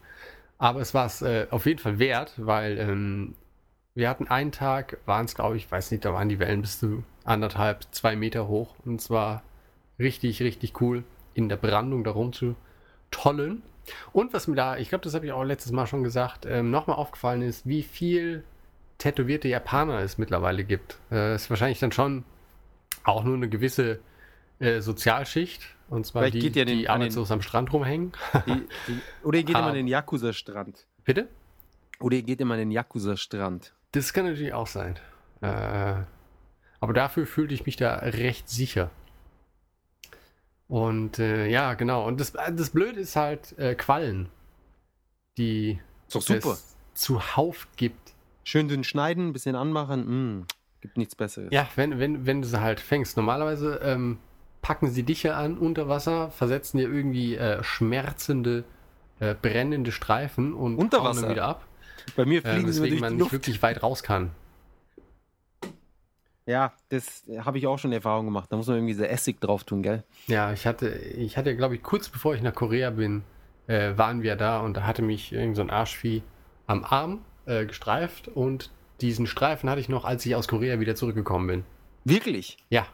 [0.58, 3.34] Aber es war es äh, auf jeden Fall wert, weil ähm,
[3.94, 6.78] wir hatten einen Tag, waren es glaube ich, weiß nicht, da waren die Wellen bis
[6.78, 9.42] zu anderthalb, zwei Meter hoch und es war
[9.98, 13.62] richtig, richtig cool, in der Brandung da rumzutollen.
[14.12, 16.70] Und was mir da, ich glaube, das habe ich auch letztes Mal schon gesagt, ähm,
[16.70, 18.44] nochmal aufgefallen ist, wie viel
[18.98, 20.98] tätowierte Japaner es mittlerweile gibt.
[21.10, 22.24] Äh, ist wahrscheinlich dann schon
[23.04, 23.98] auch nur eine gewisse
[24.60, 25.62] äh, Sozialschicht.
[25.88, 28.12] Und zwar Vielleicht die, geht ihr den- die an den- arbeitslos am Strand rumhängen.
[28.46, 29.70] Die, die, oder ihr geht immer Ah.
[29.70, 30.86] an den Yakuza-Strand.
[31.04, 31.28] Bitte?
[31.98, 33.72] Oder ihr geht immer an den Yakuza-Strand.
[33.92, 34.96] Das kann natürlich auch sein.
[35.40, 36.02] Äh,
[36.80, 38.90] aber dafür fühlte ich mich da recht sicher.
[40.68, 42.06] Und äh, ja, genau.
[42.06, 44.28] Und das, das Blöde ist halt äh, Quallen,
[45.36, 45.80] die
[46.12, 46.52] doch super.
[46.52, 48.14] es zuhauf gibt.
[48.44, 50.38] Schön dünn schneiden, ein bisschen anmachen.
[50.38, 50.46] Mm,
[50.80, 51.48] gibt nichts Besseres.
[51.52, 53.16] Ja, wenn, wenn, wenn du sie halt fängst.
[53.16, 54.18] Normalerweise ähm,
[54.62, 58.64] packen sie dich ja an unter Wasser, versetzen dir irgendwie äh, schmerzende,
[59.18, 61.30] äh, brennende Streifen und Unter Wasser?
[61.30, 61.66] wieder ab.
[62.16, 63.32] Bei mir Äh, fliegen sie weswegen immer durch man die nicht Luft.
[63.32, 64.30] wirklich weit raus kann.
[66.46, 68.50] Ja, das habe ich auch schon Erfahrung gemacht.
[68.50, 70.02] Da muss man irgendwie so Essig drauf tun, gell?
[70.26, 73.22] Ja, ich hatte, ich hatte, glaube ich, kurz bevor ich nach Korea bin,
[73.68, 76.22] äh, waren wir da und da hatte mich irgend so ein Arschvieh
[76.66, 78.70] am Arm äh, gestreift und
[79.00, 81.64] diesen Streifen hatte ich noch, als ich aus Korea wieder zurückgekommen bin.
[82.04, 82.56] Wirklich?
[82.68, 82.86] Ja,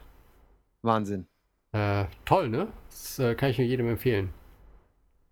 [0.83, 1.25] Wahnsinn.
[1.71, 2.67] äh, toll, ne?
[2.89, 4.29] Das äh, kann ich nur jedem empfehlen.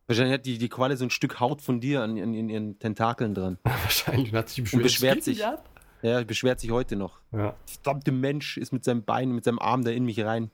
[0.08, 2.78] Wahrscheinlich hat die, die Qualle so ein Stück Haut von dir an, an, in ihren
[2.80, 3.58] Tentakeln dran.
[3.64, 5.46] Wahrscheinlich hat sich Und beschwert "Das geht sich.
[5.46, 5.70] ab."
[6.02, 7.20] Ja, beschwert sich heute noch.
[7.32, 7.56] Ja.
[7.66, 10.52] verdammte Mensch ist mit seinem Bein, mit seinem Arm da in mich rein.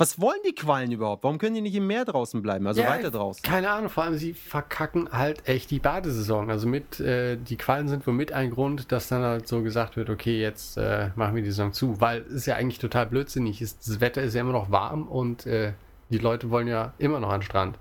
[0.00, 1.24] Was wollen die Quallen überhaupt?
[1.24, 2.68] Warum können die nicht im Meer draußen bleiben?
[2.68, 3.42] Also Ja, weiter draußen.
[3.42, 6.50] Keine Ahnung, vor allem sie verkacken halt echt die Badesaison.
[6.50, 9.96] Also mit, äh, die Qualen sind wohl mit ein Grund, dass dann halt so gesagt
[9.96, 12.00] wird, okay, jetzt äh, machen wir die Saison zu.
[12.00, 13.60] Weil es ist ja eigentlich total blödsinnig.
[13.60, 15.72] Ist, das Wetter ist ja immer noch warm und äh,
[16.10, 17.76] die Leute wollen ja immer noch an den Strand.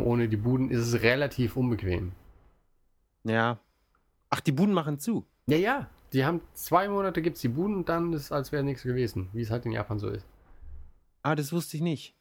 [0.00, 2.12] Ohne die Buden ist es relativ unbequem.
[3.24, 3.58] Ja.
[4.30, 5.26] Ach, die Buden machen zu.
[5.46, 5.90] Ja, ja.
[6.12, 9.28] Die haben zwei Monate gibt's die Buden und dann ist es, als wäre nichts gewesen.
[9.32, 10.26] Wie es halt in Japan so ist.
[11.22, 12.14] Ah, das wusste ich nicht.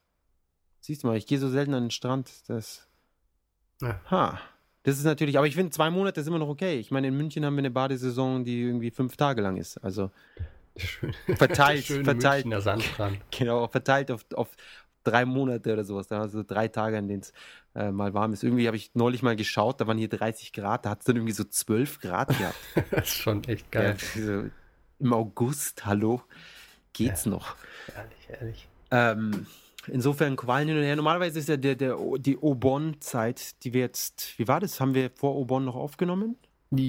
[0.81, 2.49] Siehst du mal, ich gehe so selten an den Strand.
[2.49, 2.87] Das.
[3.81, 4.01] Ja.
[4.09, 4.39] Ha.
[4.83, 6.79] Das ist natürlich, aber ich finde, zwei Monate ist immer noch okay.
[6.79, 9.77] Ich meine, in München haben wir eine Badesaison, die irgendwie fünf Tage lang ist.
[9.83, 10.11] Also
[10.77, 11.13] Schön.
[11.35, 12.45] verteilt, verteilt.
[12.45, 13.19] Münchner Sandstrand.
[13.31, 14.55] Genau, verteilt auf, auf
[15.07, 16.07] drei Monate oder sowas.
[16.07, 17.33] Da also drei Tage, an denen es
[17.75, 18.43] äh, mal warm ist.
[18.43, 21.15] Irgendwie habe ich neulich mal geschaut, da waren hier 30 Grad, da hat es dann
[21.15, 22.57] irgendwie so 12 Grad gehabt.
[22.91, 23.97] das ist schon echt ja, geil.
[24.15, 24.43] so,
[24.99, 26.21] Im August, hallo,
[26.93, 27.55] geht's noch.
[27.95, 28.67] Ehrlich, ehrlich.
[28.91, 29.47] Ähm,
[29.87, 30.95] insofern Qualen hin und her.
[30.95, 34.79] Normalerweise ist ja der, der, die Obon-Zeit, die wir jetzt, wie war das?
[34.79, 36.35] Haben wir vor Obon noch aufgenommen?
[36.71, 36.81] Ja,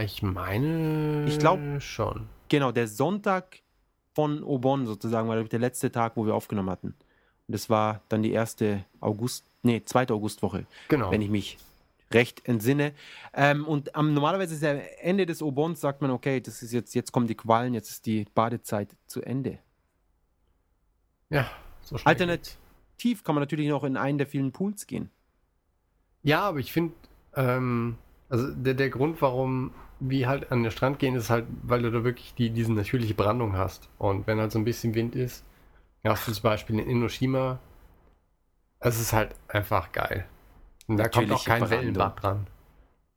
[0.00, 1.24] ich meine.
[1.26, 2.28] Ich glaub- schon.
[2.48, 3.58] Genau, der Sonntag
[4.16, 6.88] von Obon sozusagen war der letzte Tag, wo wir aufgenommen hatten.
[6.88, 10.64] Und das war dann die erste August, nee, zweite Augustwoche.
[10.88, 11.10] Genau.
[11.10, 11.58] wenn ich mich
[12.12, 12.94] recht entsinne.
[13.34, 16.72] Ähm, und am, normalerweise ist ja am Ende des Obons, sagt man, okay, das ist
[16.72, 19.58] jetzt, jetzt kommen die Qualen, jetzt ist die Badezeit zu Ende.
[21.28, 21.50] ja,
[21.82, 22.58] so schnell Alternat- geht's.
[22.96, 25.10] Tief kann man natürlich noch in einen der vielen Pools gehen.
[26.22, 26.94] Ja, aber ich finde,
[27.34, 27.98] ähm,
[28.30, 31.90] also der, der Grund, warum wir halt an den Strand gehen, ist halt, weil du
[31.90, 33.88] da wirklich die, diese natürliche Brandung hast.
[33.98, 35.44] Und wenn halt so ein bisschen Wind ist,
[36.04, 37.58] hast du zum Beispiel in Inoshima,
[38.78, 40.26] es ist halt einfach geil.
[40.86, 41.80] Und da kommt auch kein Brandung.
[41.80, 42.46] Wellenbad dran.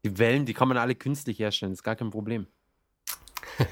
[0.03, 2.47] Die Wellen, die kann man alle künstlich herstellen, ist gar kein Problem.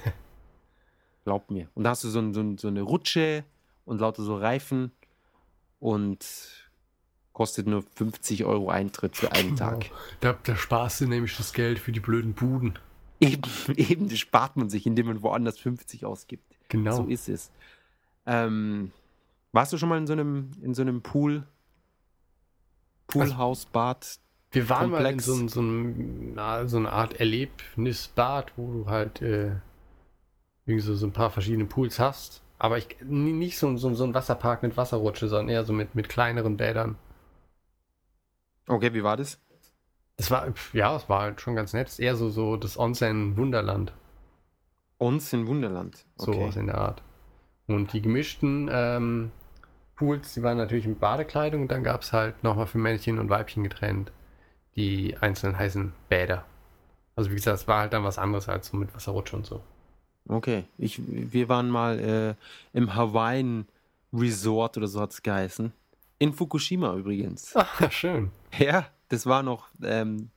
[1.24, 1.70] Glaub mir.
[1.74, 3.44] Und da hast du so, ein, so, ein, so eine Rutsche
[3.86, 4.92] und lauter so Reifen
[5.80, 6.26] und
[7.34, 9.92] kostet nur 50 Euro Eintritt für einen Tag.
[10.20, 12.80] Da, da sparst du nämlich das Geld für die blöden Buden.
[13.20, 13.42] Eben,
[13.76, 16.44] eben, das spart man sich, indem man woanders 50 ausgibt.
[16.70, 16.96] Genau.
[16.96, 17.52] So ist es.
[18.26, 18.92] Ähm,
[19.52, 21.46] warst du schon mal in so einem, in so einem Pool?
[23.08, 24.20] Poolhaus, Bad?
[24.52, 25.26] Wir waren mal in Komplex.
[25.26, 29.52] so, einem- so, einem, na, so eine Art Erlebnisbad, wo du halt äh,
[30.66, 32.42] irgendwie so, so ein paar verschiedene Pools hast.
[32.60, 36.10] Aber ich, nicht so, so, so ein Wasserpark mit Wasserrutsche, sondern eher so mit, mit
[36.10, 36.98] kleineren Bädern.
[38.68, 39.40] Okay, wie war das?
[40.18, 41.88] Das war, ja, es war halt schon ganz nett.
[41.88, 43.94] Es ist eher so, so das Onsen-Wunderland.
[44.98, 46.06] Uns in Wunderland.
[46.18, 46.34] Okay.
[46.34, 47.04] Sowas in der Art.
[47.68, 49.32] Und die gemischten ähm,
[49.96, 53.30] Pools, die waren natürlich mit Badekleidung und dann gab es halt nochmal für Männchen und
[53.30, 54.12] Weibchen getrennt
[54.78, 56.46] die einzelnen heißen Bäder.
[57.16, 59.62] Also wie gesagt, es war halt dann was anderes als so mit Wasserrutsche und so.
[60.30, 63.66] Okay, ich, wir waren mal äh, im Hawaiian
[64.14, 65.74] Resort oder so hat es geheißen.
[66.20, 67.54] In Fukushima übrigens.
[67.56, 68.32] Ach, schön.
[68.58, 70.30] Ja, das war noch ähm,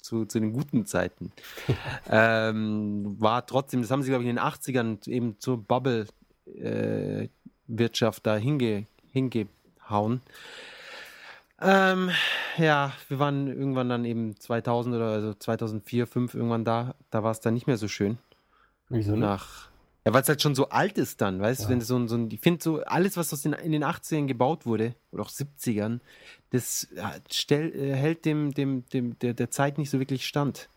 [0.00, 1.32] zu, zu den guten Zeiten.
[2.10, 8.36] ähm, war trotzdem, das haben sie, glaube ich, in den 80ern eben zur Bubble-Wirtschaft da
[8.36, 10.20] hinge, hingehauen.
[11.60, 12.10] Ähm,
[12.56, 16.96] ja, wir waren irgendwann dann eben 2000 oder also 2004, 2005 irgendwann da.
[17.10, 18.18] Da war es dann nicht mehr so schön
[18.88, 19.71] Wieso nach.
[20.04, 21.70] Ja, weil es halt schon so alt ist dann, weißt du, Ja.
[21.70, 24.26] wenn so ein, so ein, ich finde so, alles, was aus den, in den 80ern
[24.26, 26.00] gebaut wurde, oder auch 70ern,
[26.50, 26.88] das
[27.30, 30.68] stell, äh, hält dem, dem, dem, der, der Zeit nicht so wirklich stand.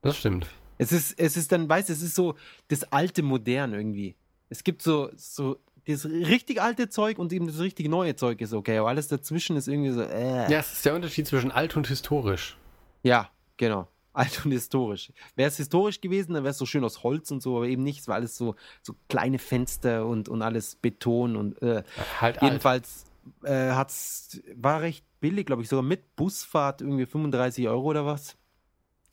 [0.00, 0.46] Das stimmt.
[0.78, 2.36] Es ist, es ist dann, weißt du, es ist so
[2.68, 4.14] das alte Modern irgendwie.
[4.48, 8.52] Es gibt so, so das richtig alte Zeug und eben das richtig neue Zeug ist
[8.52, 10.50] okay, aber alles dazwischen ist irgendwie so, äh.
[10.50, 12.56] Ja, es ist der Unterschied zwischen alt und historisch.
[13.02, 13.88] Ja, genau.
[14.16, 15.12] Alt und historisch.
[15.34, 17.82] Wäre es historisch gewesen, dann wäre es so schön aus Holz und so, aber eben
[17.82, 18.00] nicht.
[18.00, 21.82] Es war alles so, so kleine Fenster und, und alles Beton und äh,
[22.20, 22.42] Halt alt.
[22.42, 23.04] jedenfalls
[23.44, 28.36] äh, hat's, war recht billig, glaube ich, sogar mit Busfahrt irgendwie 35 Euro oder was.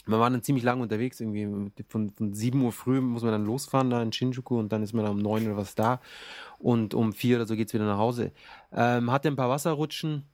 [0.05, 3.45] Wir waren dann ziemlich lange unterwegs, irgendwie von, von 7 Uhr früh muss man dann
[3.45, 6.01] losfahren da in Shinjuku und dann ist man dann um 9 oder was da
[6.59, 8.33] und um 4 oder so geht es wieder nach Hause.
[8.73, 10.25] Ähm, hatte ein paar Wasserrutschen,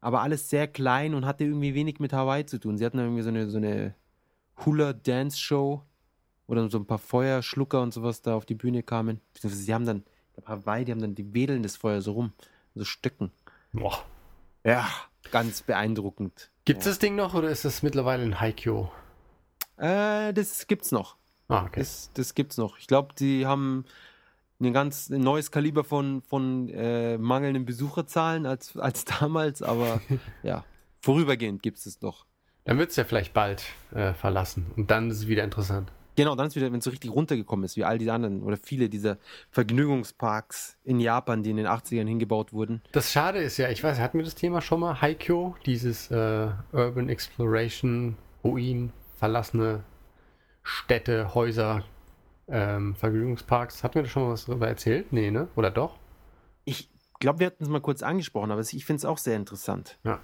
[0.00, 2.78] aber alles sehr klein und hatte irgendwie wenig mit Hawaii zu tun.
[2.78, 3.94] Sie hatten irgendwie so eine, so eine
[4.64, 5.82] Hula-Dance-Show
[6.46, 9.20] oder so ein paar Feuerschlucker und sowas da auf die Bühne kamen.
[9.34, 10.04] Beziehungsweise sie haben dann,
[10.36, 12.32] ich glaube Hawaii, die haben dann, die wedeln das Feuer so rum,
[12.74, 13.30] so Stöcken.
[13.72, 14.02] Boah.
[14.64, 14.88] Ja,
[15.30, 16.50] ganz beeindruckend.
[16.64, 16.90] Gibt es ja.
[16.90, 18.88] das Ding noch oder ist das mittlerweile ein Haikyuu?
[19.76, 21.16] Äh, das gibt's noch.
[21.48, 21.80] Ah, okay.
[21.80, 22.78] Das, das gibt's noch.
[22.78, 23.84] Ich glaube, die haben
[24.60, 30.00] ein ganz ein neues Kaliber von, von äh, mangelnden Besucherzahlen als, als damals, aber
[30.42, 30.64] ja,
[31.00, 32.26] vorübergehend gibt es noch.
[32.68, 33.64] Dann wird es ja vielleicht bald
[33.94, 35.90] äh, verlassen und dann ist es wieder interessant.
[36.16, 38.58] Genau, dann ist wieder, wenn es so richtig runtergekommen ist, wie all die anderen oder
[38.58, 39.16] viele dieser
[39.50, 42.82] Vergnügungsparks in Japan, die in den 80ern hingebaut wurden.
[42.92, 45.00] Das Schade ist ja, ich weiß, hatten wir das Thema schon mal?
[45.00, 49.82] Haikyuu, dieses äh, Urban Exploration, Ruin, verlassene
[50.62, 51.84] Städte, Häuser,
[52.48, 53.82] ähm, Vergnügungsparks.
[53.82, 55.10] Hatten wir da schon mal was darüber erzählt?
[55.10, 55.48] Nee, ne?
[55.56, 55.96] Oder doch?
[56.66, 59.98] Ich glaube, wir hatten es mal kurz angesprochen, aber ich finde es auch sehr interessant.
[60.04, 60.20] Ja.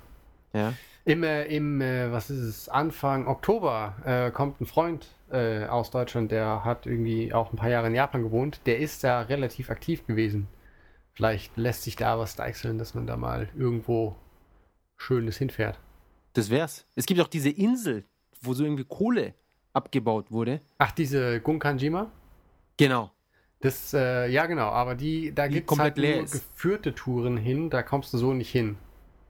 [0.55, 0.73] Ja.
[1.05, 5.91] Im, äh, im äh, was ist es, Anfang Oktober äh, kommt ein Freund äh, aus
[5.91, 8.61] Deutschland, der hat irgendwie auch ein paar Jahre in Japan gewohnt.
[8.65, 10.49] Der ist da relativ aktiv gewesen.
[11.13, 14.17] Vielleicht lässt sich da was deichseln, dass man da mal irgendwo
[14.97, 15.79] Schönes hinfährt.
[16.33, 16.87] Das wär's.
[16.95, 18.05] Es gibt auch diese Insel,
[18.41, 19.35] wo so irgendwie Kohle
[19.75, 20.61] abgebaut wurde.
[20.79, 22.11] Ach, diese Gunkanjima?
[22.77, 23.11] Genau.
[23.61, 27.83] Das, äh, ja genau, aber die, da gibt es halt leer geführte Touren hin, da
[27.83, 28.77] kommst du so nicht hin.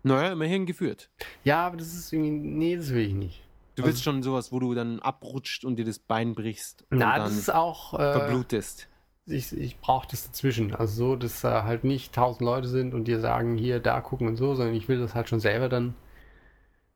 [0.05, 1.11] Naja, immerhin geführt.
[1.43, 3.43] Ja, aber das ist irgendwie, nee, das will ich nicht.
[3.75, 6.99] Du Also- willst schon sowas, wo du dann abrutscht und dir das Bein brichst und
[6.99, 8.89] Na, dann das ist auch, äh, verblutest.
[9.27, 10.75] ich, ich brauche das dazwischen.
[10.75, 14.29] Also so, dass da halt nicht tausend Leute sind und dir sagen, hier, da gucken
[14.29, 15.95] und so, sondern ich will das halt schon selber dann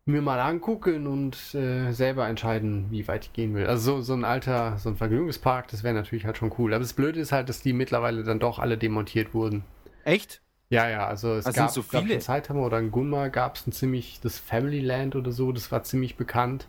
[0.05, 3.67] mir mal angucken und äh, selber entscheiden, wie weit ich gehen will.
[3.67, 6.73] Also so, so ein alter, so ein Vergnügungspark, das wäre natürlich halt schon cool.
[6.73, 9.65] Aber das Blöde ist halt, dass die mittlerweile dann doch alle demontiert wurden.
[10.05, 10.41] Echt?
[10.71, 12.15] Ja, ja, also es Also gab so viele?
[12.15, 15.73] in Saitama oder in Gunma gab es ein ziemlich, das Family Land oder so, das
[15.73, 16.69] war ziemlich bekannt.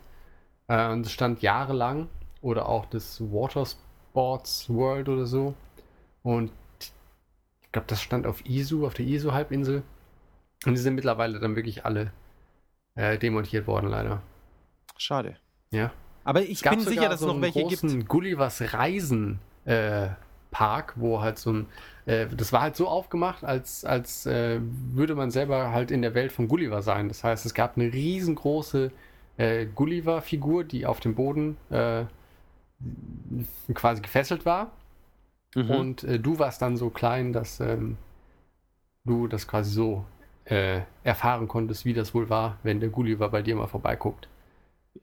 [0.68, 2.08] Äh, und es stand jahrelang.
[2.42, 5.54] Oder auch das Water Sports World oder so.
[6.24, 6.52] Und
[7.62, 9.84] ich glaube, das stand auf Isu, auf der Isu-Halbinsel.
[10.66, 12.12] Und die sind mittlerweile dann wirklich alle
[12.96, 14.22] äh, demontiert worden, leider.
[14.98, 15.36] Schade.
[15.72, 15.92] Ja.
[16.24, 18.08] Aber ich Es bin sicher, dass es so noch einen welche gibt.
[18.08, 20.10] Gullivers Reisen äh,
[20.52, 21.66] Park, wo halt so ein,
[22.06, 26.14] äh, das war halt so aufgemacht, als, als äh, würde man selber halt in der
[26.14, 27.08] Welt von Gulliver sein.
[27.08, 28.92] Das heißt, es gab eine riesengroße
[29.38, 32.06] äh, Gulliver-Figur, die auf dem Boden äh,
[33.74, 34.72] quasi gefesselt war.
[35.56, 35.70] Mhm.
[35.70, 37.98] Und äh, du warst dann so klein, dass ähm,
[39.06, 40.06] du das quasi so
[40.46, 44.28] äh, erfahren konntest, wie das wohl war, wenn der Gulliver bei dir mal vorbeiguckt.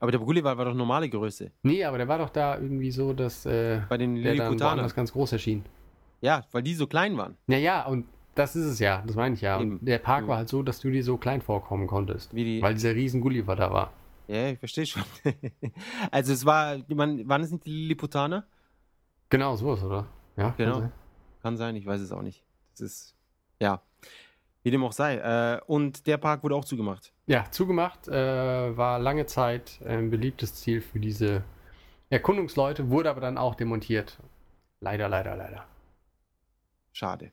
[0.01, 1.51] Aber der Gulliver war doch normale Größe.
[1.62, 4.76] Nee, aber der war doch da irgendwie so, dass äh, Bei den der dann Lilliputanern.
[4.78, 5.64] woanders ganz groß erschien.
[6.20, 7.36] Ja, weil die so klein waren.
[7.47, 9.57] Ja, ja, und das ist es ja, das meine ich ja.
[9.57, 10.28] Und der Park Ja.
[10.28, 12.34] war halt so, dass du dir so klein vorkommen konntest.
[12.34, 13.92] Wie die, Weil dieser riesen Gulliver da war.
[14.28, 15.03] ja, ich verstehe schon.
[16.11, 18.47] also es war, man, waren es nicht die Lilliputaner?
[19.30, 20.07] Genau, so ist, oder?
[20.36, 20.78] Ja, kann Genau.
[20.80, 20.92] sein.
[21.42, 22.44] Kann sein, ich weiß es auch nicht.
[22.72, 23.14] Das ist,
[23.61, 23.80] ja,
[24.62, 25.16] wie dem auch sei.
[25.16, 27.12] Äh, und der Park wurde auch zugemacht.
[27.27, 31.43] Ja, zugemacht, äh, war lange Zeit ein beliebtes Ziel für diese
[32.09, 34.18] Erkundungsleute, wurde aber dann auch demontiert.
[34.81, 35.64] Leider, leider, leider.
[36.93, 37.33] Schade.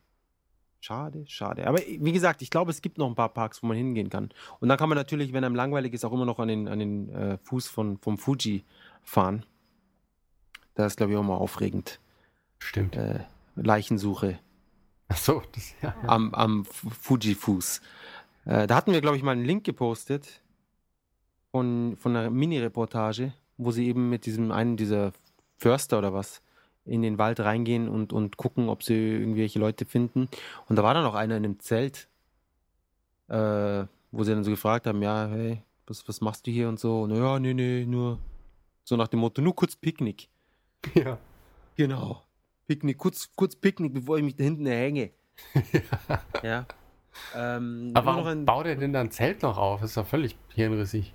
[0.79, 1.67] Schade, schade.
[1.67, 4.31] Aber wie gesagt, ich glaube, es gibt noch ein paar Parks, wo man hingehen kann.
[4.59, 6.79] Und dann kann man natürlich, wenn einem langweilig ist, auch immer noch an den, an
[6.79, 8.65] den äh, Fuß von, vom Fuji
[9.03, 9.45] fahren.
[10.73, 11.99] Das ist, glaube ich, auch mal aufregend.
[12.59, 12.95] Stimmt.
[12.95, 13.19] Äh,
[13.55, 14.39] Leichensuche
[15.13, 17.81] Ach so, das, ja, am, am Fuji-Fuß.
[18.45, 20.41] Äh, da hatten wir, glaube ich, mal einen Link gepostet
[21.51, 25.13] von, von einer Mini-Reportage, wo sie eben mit diesem einen dieser
[25.57, 26.41] Förster oder was
[26.85, 30.27] in den Wald reingehen und, und gucken, ob sie irgendwelche Leute finden.
[30.67, 32.09] Und da war dann auch einer in einem Zelt,
[33.29, 36.79] äh, wo sie dann so gefragt haben, ja, hey, was, was machst du hier und
[36.79, 37.03] so?
[37.03, 38.19] Und ja, nee, nee, nur
[38.83, 40.27] so nach dem Motto, nur kurz Picknick.
[40.93, 41.17] ja.
[41.75, 42.23] Genau.
[42.67, 45.11] Picknick, kurz, kurz Picknick, bevor ich mich da hinten erhänge.
[46.43, 46.65] ja.
[47.35, 49.81] Ähm, Aber warum ein- baut er denn dann Zelt noch auf?
[49.81, 51.13] Das ist doch völlig hirnrissig.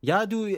[0.00, 0.56] Ja, du, äh,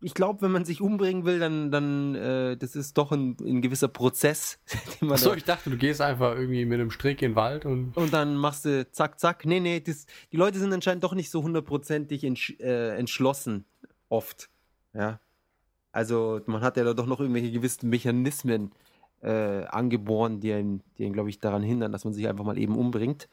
[0.00, 3.62] ich glaube, wenn man sich umbringen will, dann, dann äh, das ist doch ein, ein
[3.62, 4.58] gewisser Prozess.
[5.00, 7.96] Den da, ich dachte, du gehst einfach irgendwie mit einem Strick in den Wald und.
[7.96, 9.46] und dann machst du zack, zack.
[9.46, 13.64] Nee, nee, das, die Leute sind anscheinend doch nicht so hundertprozentig entsch äh, entschlossen,
[14.10, 14.50] oft.
[14.92, 15.20] Ja.
[15.90, 18.72] Also, man hat ja da doch noch irgendwelche gewissen Mechanismen
[19.24, 22.58] äh, angeboren, die einen, die einen glaube ich, daran hindern, dass man sich einfach mal
[22.58, 23.28] eben umbringt.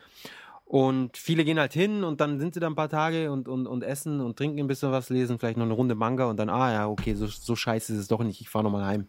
[0.65, 3.67] Und viele gehen halt hin und dann sind sie da ein paar Tage und, und,
[3.67, 6.49] und essen und trinken ein bisschen was, lesen vielleicht noch eine Runde Manga und dann,
[6.49, 9.07] ah ja, okay, so, so scheiße ist es doch nicht, ich fahre nochmal heim.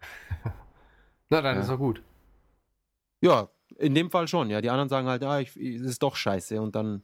[1.28, 1.60] Na, dann Ja.
[1.60, 2.02] ist doch gut.
[3.20, 4.62] Ja, in dem Fall schon, ja.
[4.62, 7.02] Die anderen sagen halt, ah, ich, es ist doch scheiße und dann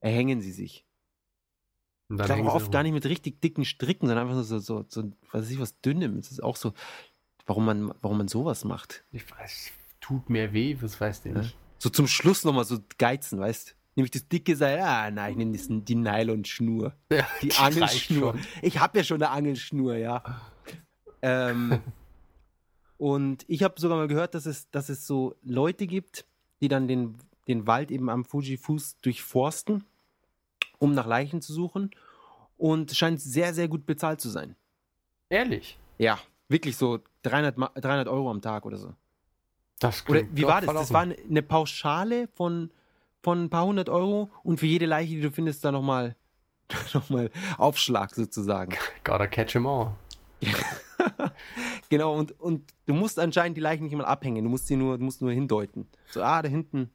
[0.00, 0.84] erhängen sie sich.
[2.08, 5.04] Ich glaube oft gar nicht mit richtig dicken Stricken, sondern einfach nur so, so, so
[5.30, 6.18] was weiß ich, was dünnem.
[6.18, 6.72] Es ist auch so,
[7.46, 9.04] warum man, warum man sowas macht.
[9.12, 9.70] Ich weiß,
[10.00, 11.56] tut mir weh, was weißt du nicht.
[11.78, 15.36] So zum Schluss nochmal so geizen, weißt Nehme ich das dicke Seil, ah nein, ich
[15.36, 16.94] nehme das- die Nylonschnur.
[17.10, 18.36] Ja, Die reicht Angelschnur.
[18.62, 20.22] Ich habe ja schon eine Angelschnur, ja.
[21.22, 21.80] Ähm,
[22.98, 26.24] und ich habe sogar mal gehört, dass es, dass es so Leute gibt,
[26.60, 27.16] die dann den,
[27.48, 29.84] den Wald eben am Fuji-Fuß durchforsten,
[30.78, 31.90] um nach Leichen zu suchen.
[32.56, 34.54] Und es scheint sehr, sehr gut bezahlt zu sein.
[35.30, 35.78] Ehrlich.
[35.98, 36.18] Ja,
[36.48, 38.94] wirklich so 300, Ma- 300 Euro am Tag oder so.
[39.78, 40.72] Das Oder wie war das?
[40.74, 42.70] Das war eine- Pauschale von,
[43.22, 46.16] von ein paar hundert Euro und für jede Leiche, die du findest, dann nochmal
[46.94, 48.76] noch mal Aufschlag sozusagen.
[49.04, 49.92] Gotta catch 'em all.
[51.88, 54.96] Genau, und, und du musst anscheinend die Leichen nicht mal abhängen, du musst sie nur,
[54.98, 55.88] du musst nur hindeuten.
[56.06, 56.90] So, ah, da hinten.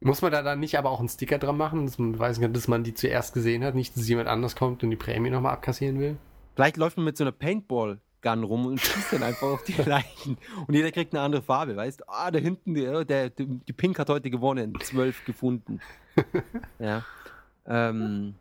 [0.00, 2.68] Muss man da dann nicht aber auch einen Sticker dran machen, dass man weiß, dass
[2.68, 5.98] man die zuerst gesehen hat, nicht, dass jemand anders kommt und die Prämie nochmal abkassieren
[6.00, 6.16] will?
[6.56, 7.32] Vielleicht läuft man mit so einer
[8.22, 10.38] Paintball-Gun rum und schießt dann einfach auf die Leichen.
[10.66, 12.04] Und jeder kriegt eine andere Farbe, weißt du?
[12.08, 15.80] Ah, da hinten, der, der, die Pink hat heute gewonnen, zwölf gefunden.
[16.78, 17.04] ja.
[17.66, 18.34] Ähm,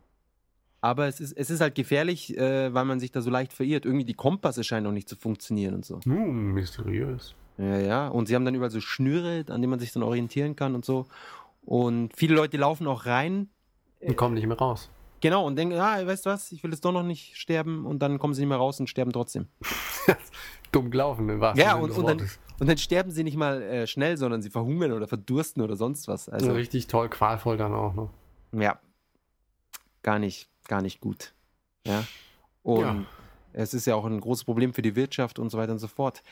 [0.80, 3.86] aber es ist, es ist halt gefährlich, äh, weil man sich da so leicht verirrt.
[3.86, 6.00] Irgendwie die Kompasse scheinen noch nicht zu funktionieren und so.
[6.04, 7.36] Hm, mysteriös.
[7.58, 8.08] Ja, ja.
[8.08, 10.86] Und sie haben dann überall so Schnüre, an denen man sich dann orientieren kann und
[10.86, 11.06] so.
[11.64, 13.50] Und viele Leute laufen auch rein,
[14.00, 14.90] Und kommen nicht mehr raus.
[15.22, 17.86] Genau, und denken, ah, weißt du was, ich will jetzt doch noch nicht sterben.
[17.86, 19.48] Und dann kommen sie nicht mehr raus und sterben trotzdem.
[20.72, 23.88] Dumm gelaufen, im wahrsten Ja, und, und, dann, und dann sterben sie nicht mal äh,
[23.88, 26.30] schnell, sondern sie verhungern oder verdursten oder sonst was.
[26.30, 28.10] Also Also, richtig toll, qualvoll dann auch noch.
[28.54, 28.80] ja,
[30.04, 31.34] gar nicht, gar nicht gut.
[31.86, 32.06] Ja.
[32.64, 33.06] Und Ja.
[33.54, 35.88] es ist ja auch ein großes Problem für die Wirtschaft und so weiter und so
[35.88, 36.24] fort.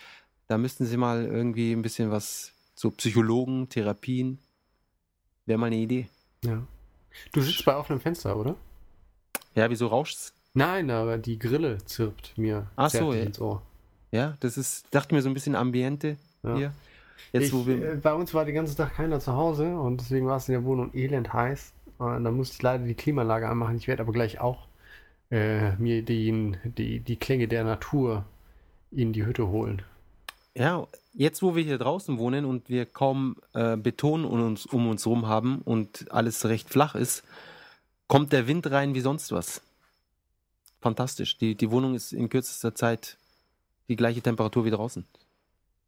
[0.47, 4.39] Da müssten sie mal irgendwie ein bisschen was, so Psychologen, Therapien,
[5.45, 6.07] wäre mal eine Idee.
[6.45, 6.65] Ja.
[7.33, 8.55] Du sitzt bei offenem Fenster, oder?
[9.55, 10.33] Ja, wieso rauscht's?
[10.53, 13.23] Nein, aber die Grille zirpt mir Ach so, ja.
[13.23, 13.61] ins Ohr.
[14.11, 16.55] Ja, das ist, dachte mir so ein bisschen Ambiente Ja.
[16.55, 16.73] hier.
[17.31, 20.01] Jetzt, ich, wo wir, äh, bei uns war den ganzen Tag keiner zu Hause und
[20.01, 21.73] deswegen war es in der Wohnung elend heiß.
[21.99, 23.75] Und dann musste ich leider die Klimaanlage anmachen.
[23.75, 24.67] Ich werde aber gleich auch
[25.29, 28.25] äh, mir den, die, die Klänge der Natur
[28.91, 29.81] in die Hütte holen.
[30.55, 34.87] Ja, jetzt wo wir hier draußen wohnen und wir kaum äh, Beton um uns, um
[34.89, 37.23] uns rum haben und alles recht flach ist,
[38.09, 39.61] kommt der Wind rein wie sonst was.
[40.81, 41.37] Fantastisch.
[41.37, 43.17] Die, die Wohnung ist in kürzester Zeit
[43.87, 45.05] die gleiche Temperatur wie draußen.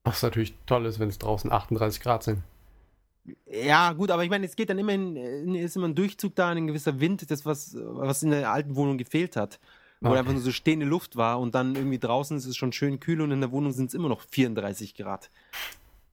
[0.06, 2.42] Was natürlich toll ist, wenn es draußen 38 Grad sind.
[3.46, 5.16] Ja, gut, aber ich meine, es geht dann immerhin,
[5.56, 8.98] ist immer ein Durchzug da, ein gewisser Wind, das, was, was in der alten Wohnung
[8.98, 9.60] gefehlt hat.
[10.00, 10.18] Wo Okay.
[10.18, 13.22] einfach nur so stehende Luft war und dann irgendwie draußen ist es schon schön kühl
[13.22, 15.30] und in der Wohnung sind es immer noch 34 Grad.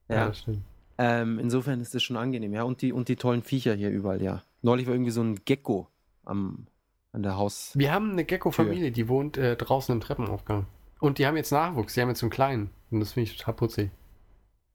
[0.07, 0.27] Ja.
[0.27, 0.59] das stimmt.
[0.99, 2.61] Ähm, insofern ist das schon angenehm, ja.
[2.63, 4.43] Und die, und die tollen Viecher hier überall, ja.
[4.61, 5.87] Neulich war irgendwie so ein Gecko
[6.29, 6.67] am,
[7.11, 7.71] an der Haus.
[7.75, 10.67] Wir haben eine Gecko-Familie, die wohnt äh, draußen im Treppenaufgang.
[10.99, 12.69] Und die haben jetzt Nachwuchs, die haben jetzt einen kleinen.
[12.91, 13.91] Und das finde ich total putzig.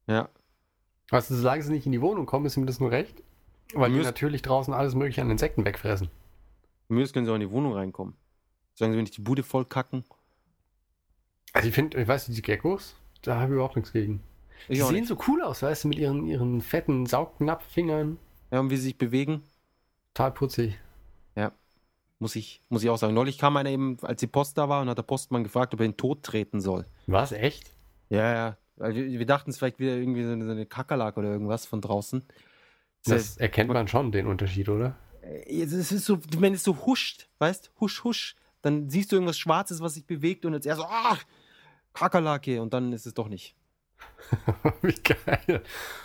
[0.07, 0.29] Ja.
[1.09, 3.23] Weißt du, solange sie nicht in die Wohnung kommen, ist ihm das nur recht.
[3.73, 6.09] Weil die Müsst- natürlich draußen alles mögliche an Insekten wegfressen.
[6.89, 8.15] Aus können sie auch in die Wohnung reinkommen.
[8.75, 10.03] Sagen sie, wenn ich die Bude voll kacken.
[11.53, 14.21] Also ich finde, ich weiß nicht, die Geckos, da habe ich überhaupt nichts gegen.
[14.67, 15.07] Ich die sehen nicht.
[15.07, 18.17] so cool aus, weißt du, mit ihren, ihren fetten Saugnapffingern.
[18.51, 19.43] Ja, und wie sie sich bewegen,
[20.13, 20.79] Total putzig.
[22.19, 23.13] Muss ich, muss ich auch sagen.
[23.13, 25.79] Neulich kam einer eben, als die Post da war, und hat der Postmann gefragt, ob
[25.79, 26.85] er ihn tot treten soll.
[27.07, 27.71] Was, echt?
[28.09, 28.57] Ja, ja.
[28.77, 31.65] Weil wir, wir dachten es vielleicht wieder irgendwie so eine, so eine Kakerlake oder irgendwas
[31.65, 32.23] von draußen.
[33.05, 34.95] Das erkennt man schon, den Unterschied, oder?
[35.21, 39.37] Äh, Es ist so, wenn es so huscht, weißt, husch, husch, dann siehst du irgendwas
[39.37, 41.17] Schwarzes, was sich bewegt und jetzt erst so, ah,
[41.93, 43.55] Kakerlake und dann ist es doch nicht.
[44.81, 45.63] Wie geil.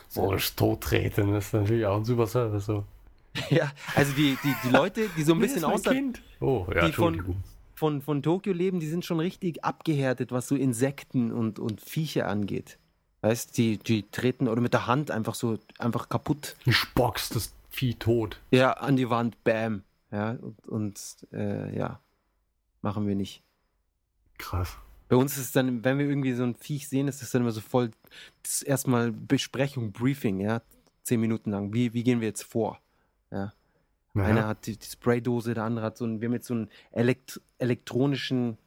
[0.08, 2.66] So ein Tottreten, das ist natürlich auch ein super Service.
[2.66, 2.84] So.
[3.50, 6.20] ja, also die, die, die Leute, die so ein bisschen außer, Kind?
[6.40, 7.42] Oh, ja, die von-
[7.74, 12.28] von, von Tokio leben, die sind schon richtig abgehärtet, was so Insekten und, und Viecher
[12.28, 12.78] angeht.
[13.22, 16.56] Weißt die, die treten oder mit der Hand einfach so einfach kaputt.
[16.64, 18.40] Du spockst das Vieh tot.
[18.50, 19.84] Ja, an die Wand, bam.
[20.10, 22.00] Ja, und, und äh, ja,
[22.82, 23.42] machen wir nicht.
[24.38, 24.76] Krass.
[25.08, 27.42] Bei uns ist es dann, wenn wir irgendwie so ein Viech sehen, ist das dann
[27.42, 27.90] immer so voll,
[28.42, 30.62] das ist erstmal Besprechung, Briefing, ja,
[31.02, 31.72] zehn Minuten lang.
[31.72, 32.80] Wie, wie gehen wir jetzt vor?
[33.30, 33.52] Ja.
[34.14, 34.24] Ja.
[34.24, 36.68] Einer hat die, die Spraydose, der andere hat so einen, wir haben jetzt so einen
[36.90, 38.58] elekt elektronischen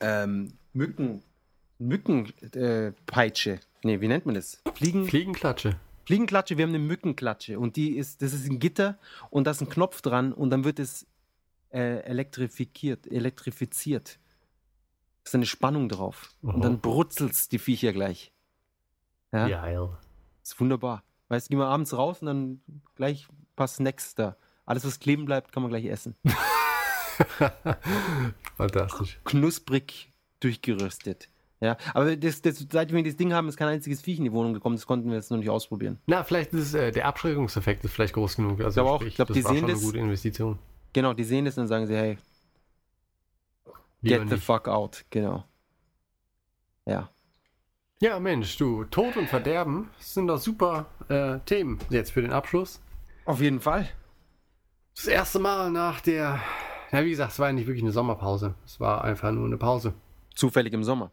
[0.00, 1.22] ähm, Mücken,
[1.78, 3.52] Mückenpeitsche.
[3.52, 4.62] Äh, nee, wie nennt man das?
[4.74, 5.76] Fliegen, Fliegenklatsche.
[6.04, 8.98] Fliegenklatsche, wir haben eine Mückenklatsche und die ist, das ist ein Gitter
[9.30, 11.06] und da ist ein Knopf dran und dann wird es
[11.70, 14.18] äh, elektrifiziert, elektrifiziert.
[15.24, 16.34] Da ist eine Spannung drauf.
[16.42, 16.60] Und Aha.
[16.60, 18.32] dann brutzelt's die Viecher gleich.
[19.32, 19.90] Ja, Geil.
[20.42, 21.02] ist wunderbar.
[21.28, 22.60] Weißt du, gehen wir abends raus und dann
[22.94, 24.36] gleich ein paar Snacks da.
[24.66, 26.14] Alles, was kleben bleibt, kann man gleich essen.
[28.56, 29.18] Fantastisch.
[29.24, 31.28] Knusprig durchgeröstet.
[31.60, 34.32] Ja, aber das, das, seit wir das Ding haben, ist kein einziges Viech in die
[34.32, 34.76] Wohnung gekommen.
[34.76, 35.98] Das konnten wir jetzt noch nicht ausprobieren.
[36.06, 38.60] Na, vielleicht ist äh, der Abschreckungseffekt ist vielleicht groß genug.
[38.60, 39.02] Also glaube auch.
[39.02, 40.58] Ich glaub, das die war sehen schon das- eine gute Investition.
[40.92, 42.18] Genau, die sehen das und dann sagen sie, hey,
[44.00, 44.44] Lieber get the nicht.
[44.44, 45.04] fuck out.
[45.10, 45.44] Genau.
[46.86, 47.10] Ja.
[48.00, 52.80] Ja, Mensch, du, Tod und Verderben sind doch super äh, Themen jetzt für den Abschluss.
[53.24, 53.88] Auf jeden Fall.
[54.94, 56.40] Das erste Mal nach der,
[56.92, 58.54] ja, wie gesagt, es war ja nicht wirklich eine Sommerpause.
[58.64, 59.94] Es war einfach nur eine Pause.
[60.32, 61.10] Zufällig im Sommer.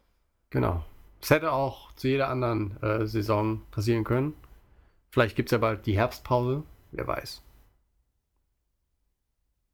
[0.50, 0.84] Genau.
[1.20, 4.34] Es hätte auch zu jeder anderen äh, Saison passieren können.
[5.10, 6.62] Vielleicht gibt es ja bald die Herbstpause.
[6.92, 7.42] Wer weiß.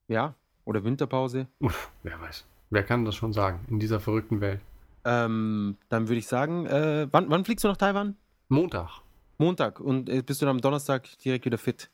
[0.08, 0.34] Ja.
[0.64, 1.46] Oder Winterpause.
[1.58, 2.46] Uff, wer weiß.
[2.70, 4.60] Wer kann das schon sagen in dieser verrückten Welt?
[5.05, 8.16] Ähm, dann würde ich sagen, äh, wann, wann fliegst du nach Taiwan?
[8.48, 9.00] Montag.
[9.38, 9.80] Montag.
[9.80, 11.90] Und äh, bist du dann am Donnerstag direkt wieder fit?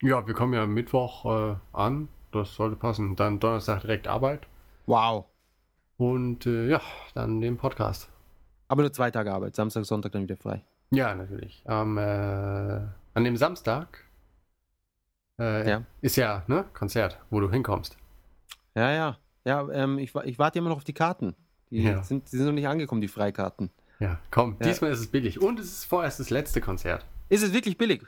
[0.00, 2.08] Ja, wir kommen ja Mittwoch äh, an.
[2.32, 3.16] Das sollte passen.
[3.16, 4.46] Dann Donnerstag direkt Arbeit.
[4.86, 5.26] Wow.
[5.96, 6.80] Und äh, ja,
[7.14, 8.08] dann den Podcast.
[8.68, 9.56] Aber nur zwei Tage Arbeit.
[9.56, 10.62] Samstag, Sonntag dann wieder frei.
[10.90, 11.62] Ja, natürlich.
[11.66, 14.04] Am, äh, an dem Samstag
[15.38, 15.82] äh, Ja.
[16.00, 17.96] ist ja ne Konzert, wo du hinkommst.
[18.74, 19.18] Ja, ja.
[19.44, 21.34] Ja, ähm, ich, ich warte immer noch auf die Karten.
[21.70, 22.02] Die, Ja.
[22.02, 23.70] sind, die sind noch nicht angekommen, die Freikarten.
[24.00, 24.56] Ja, komm.
[24.60, 24.66] Ja.
[24.66, 25.40] Diesmal ist es billig.
[25.40, 27.04] Und es ist vorerst das letzte Konzert.
[27.28, 28.04] Ist es wirklich billig?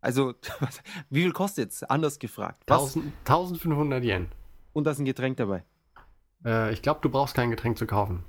[0.00, 0.34] Also,
[1.10, 1.82] wie viel kostet es?
[1.84, 2.62] Anders gefragt.
[2.66, 2.96] Was?
[2.96, 4.26] 1000, 1500 Yen.
[4.72, 5.62] Und da ist ein Getränk dabei.
[6.44, 8.24] Äh, ich glaube, du brauchst kein Getränk zu kaufen.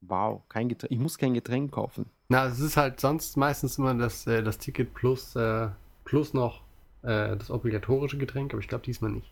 [0.00, 0.92] Wow, kein Getränk.
[0.92, 2.06] Ich muss kein Getränk kaufen.
[2.28, 5.68] Na, es ist halt sonst meistens immer das, äh, das Ticket plus, äh,
[6.04, 6.62] plus noch
[7.02, 9.30] äh, das obligatorische Getränk, aber ich glaube diesmal nicht.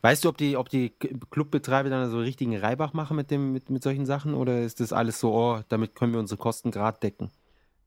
[0.00, 0.90] Weißt du, ob die, ob die
[1.30, 4.34] Clubbetreiber dann so richtigen Reibach machen mit, dem, mit, mit solchen Sachen?
[4.34, 7.30] Oder ist das alles so, oh, damit können wir unsere Kosten gerade decken?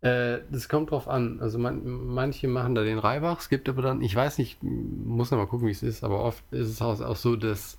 [0.02, 1.40] Äh, das kommt drauf an.
[1.42, 5.32] Also man, manche machen da den Reibach, es gibt aber dann, ich weiß nicht, muss
[5.32, 7.78] noch mal gucken, wie es ist, aber oft ist es auch, auch so, dass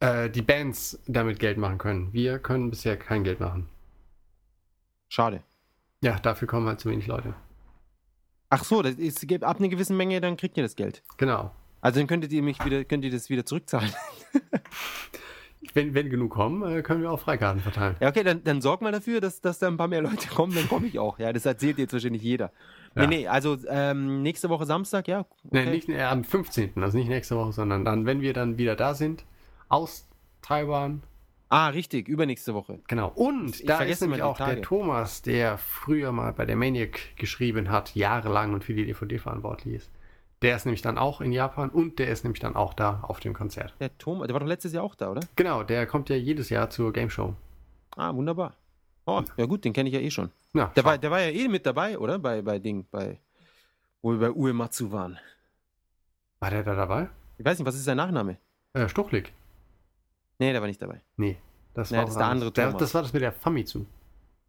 [0.00, 2.12] äh, die Bands damit Geld machen können.
[2.12, 3.68] Wir können bisher kein Geld machen.
[5.08, 5.42] Schade.
[6.00, 7.34] Ja, dafür kommen halt zu wenig Leute.
[8.50, 11.02] Ach so, das ist, ab einer gewissen Menge, dann kriegt ihr das Geld.
[11.16, 11.50] Genau.
[11.84, 13.92] Also dann könntet ihr mich wieder, könnt ihr das wieder zurückzahlen.
[15.72, 17.96] Wenn, wenn genug kommen, äh, können wir auch Freikarten verteilen.
[17.98, 20.54] Ja, okay, dann, dann sorg mal dafür, dass, dass da ein paar mehr Leute kommen,
[20.54, 21.18] dann komme ich auch.
[21.18, 22.52] Ja, das erzählt jetzt wahrscheinlich jeder.
[22.94, 23.08] Nee, Ja.
[23.08, 25.20] nee, also ähm, nächste Woche Samstag, ja.
[25.20, 25.64] Okay.
[25.64, 28.76] Nee, nicht äh, am 15., also nicht nächste Woche, sondern dann, wenn wir dann wieder
[28.76, 29.24] da sind,
[29.68, 30.06] aus
[30.42, 31.02] Taiwan.
[31.48, 32.80] Ah, richtig, übernächste Woche.
[32.86, 33.08] Genau.
[33.14, 34.60] Und Ich da ist nämlich auch der Tage.
[34.60, 39.76] Thomas, der früher mal bei der Maniac geschrieben hat, jahrelang und für die DVD verantwortlich
[39.76, 39.90] ist.
[40.44, 43.18] Der ist nämlich dann auch in Japan und der ist nämlich dann auch da auf
[43.18, 43.74] dem Konzert.
[43.80, 45.22] Der Thomas, der war doch letztes Jahr auch da, oder?
[45.36, 47.34] Genau, der kommt ja jedes Jahr zur Game Show.
[47.96, 48.54] Ah, wunderbar.
[49.06, 50.30] Oh, ja gut, den kenne ich ja eh schon.
[50.52, 50.88] Ja, Der schau.
[50.90, 52.18] war, der war ja eh mit dabei, oder?
[52.18, 53.18] Bei, bei Ding, bei,
[54.02, 55.18] wo wir bei Uematsu waren.
[56.40, 57.08] war der da dabei?
[57.38, 58.36] Ich weiß nicht, was ist sein Nachname?
[58.74, 59.32] Äh, Stuchlik.
[60.38, 61.00] Nee, der war nicht dabei.
[61.16, 61.38] Nee,
[61.74, 63.86] das Nee, war das der andere Der, das war das mit der Famitsu.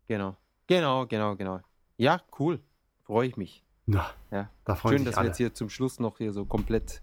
[0.07, 0.35] Genau.
[0.67, 1.61] Genau, genau, genau.
[1.97, 2.59] Ja, cool.
[3.05, 3.63] Freue ich mich.
[3.85, 4.49] Na, Ja.
[4.65, 5.25] da freuen Schön, sich dass alle.
[5.25, 7.01] wir jetzt hier zum Schluss noch hier so komplett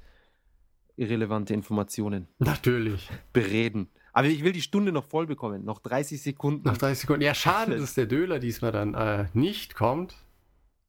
[0.97, 3.09] irrelevante Informationen Natürlich.
[3.33, 3.89] bereden.
[4.13, 5.65] Aber ich will die Stunde noch voll bekommen.
[5.65, 6.63] Noch 30 Sekunden.
[6.67, 7.23] Nach 30 Sekunden.
[7.23, 10.17] Ja, schade, dass der Döler diesmal dann äh, nicht kommt.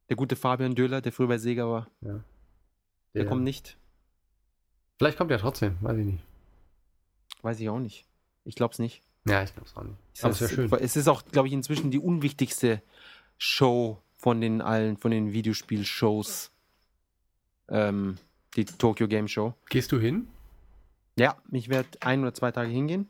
[0.10, 2.24] Der gute Fabian Döhler, der früher bei Sega war, der,
[3.14, 3.78] Der- kommt nicht.
[4.98, 6.24] Vielleicht kommt er trotzdem, weiß ich nicht.
[7.41, 8.06] Weiß ich auch nicht.
[8.44, 9.02] Ich glaube es nicht.
[9.26, 9.98] Ja, ich glaube es auch nicht.
[10.22, 10.72] Aber es ist- schön.
[10.74, 12.82] Es ist auch, glaube ich, inzwischen die unwichtigste
[13.38, 16.50] Show von den allen, von den Videospiel-Shows.
[17.68, 18.18] Ähm,
[18.56, 19.54] die Tokyo Game Show.
[19.70, 20.30] Gehst du hin?
[21.18, 23.10] Ja, ich werde ein oder zwei Tage hingehen.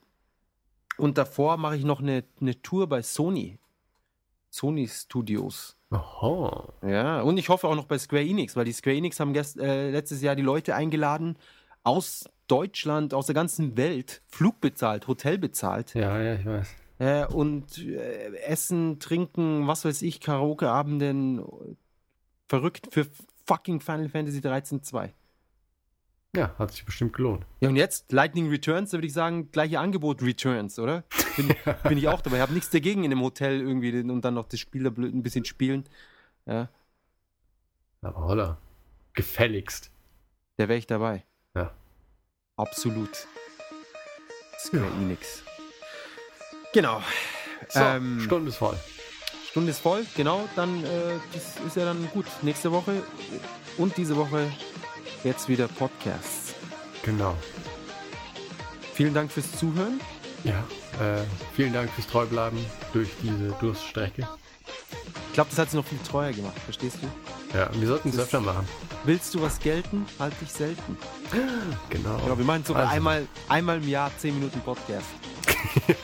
[0.98, 3.60] Und davor mache ich noch eine, eine Tour bei Sony.
[4.50, 5.78] Sony Studios.
[5.92, 6.74] Oho.
[6.82, 9.60] Ja, und ich hoffe auch noch bei Square Enix, weil die Square Enix haben gest,
[9.60, 11.38] äh, letztes Jahr die Leute eingeladen
[11.84, 15.94] aus Deutschland, aus der ganzen Welt, Flug bezahlt, Hotel bezahlt.
[15.94, 16.76] Ja, ja, ich weiß.
[17.04, 21.44] Äh, und äh, Essen, Trinken, was weiß ich, Karaoke-Abenden.
[22.48, 23.08] Verrückt für
[23.46, 25.14] fucking Final Fantasy 13 2.
[26.36, 27.46] Ja, hat sich bestimmt gelohnt.
[27.60, 31.04] Ja, und jetzt Lightning Returns, da würde ich sagen, gleiche Angebot Returns, oder?
[31.36, 32.38] Bin, bin ich auch dabei.
[32.38, 35.14] Ich habe nichts dagegen in einem Hotel irgendwie und dann noch das Spiel da blöd
[35.14, 35.84] ein bisschen spielen.
[36.46, 36.70] Ja,
[38.02, 38.58] Aber holla.
[39.14, 39.92] Gefälligst.
[40.58, 41.24] da wäre ich dabei.
[41.54, 41.72] Ja.
[42.56, 43.28] Absolut.
[44.58, 45.44] Square Enix.
[46.74, 47.02] Genau.
[47.70, 48.78] So, Ähm, Stunde ist voll.
[49.52, 50.88] Stunde ist voll, genau, dann äh,
[51.32, 52.26] das ist ja dann gut.
[52.42, 53.04] Nächste Woche
[53.78, 54.52] und diese Woche
[55.24, 56.56] jetzt wieder Podcasts.
[57.04, 57.36] Genau.
[58.96, 60.00] Vielen Dank fürs Zuhören.
[60.44, 60.64] Ja.
[61.00, 61.22] Äh,
[61.56, 62.58] vielen Dank fürs Treubleiben
[62.94, 64.28] durch diese Durststrecke.
[65.28, 67.58] Ich glaube, das hat sie noch viel treuer gemacht, verstehst du?
[67.58, 68.68] Ja, wir sollten es öfter machen.
[69.04, 70.06] Willst du was gelten?
[70.20, 70.98] Halt dich selten.
[71.90, 72.20] Genau.
[72.28, 72.96] Ja, wir machen sogar Also.
[72.96, 75.06] einmal, einmal im Jahr 10 Minuten Podcast.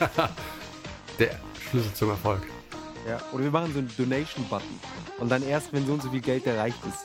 [1.20, 1.38] Der
[1.70, 2.42] Schlüssel zum Erfolg.
[3.08, 3.20] Ja.
[3.32, 4.80] Oder wir machen so einen Donation-Button.
[5.18, 7.04] Und dann erst, wenn so und so viel Geld erreicht ist.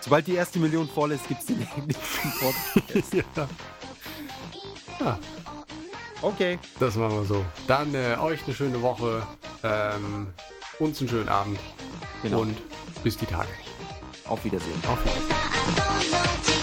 [0.00, 3.12] Sobald die erste Million voll ist, gibt es den nächsten Podcast.
[3.36, 3.48] ja.
[5.00, 5.18] ja,
[6.22, 6.58] Okay.
[6.78, 7.44] das machen wir so.
[7.66, 9.26] Dann äh, euch eine schöne Woche.
[9.62, 10.28] Ähm,
[10.78, 11.58] uns einen schönen Abend.
[12.22, 12.40] Genau.
[12.40, 12.56] Und
[13.02, 13.48] bis die Tage.
[14.26, 14.82] Auf Wiedersehen.
[14.88, 16.55] Auf Wiedersehen.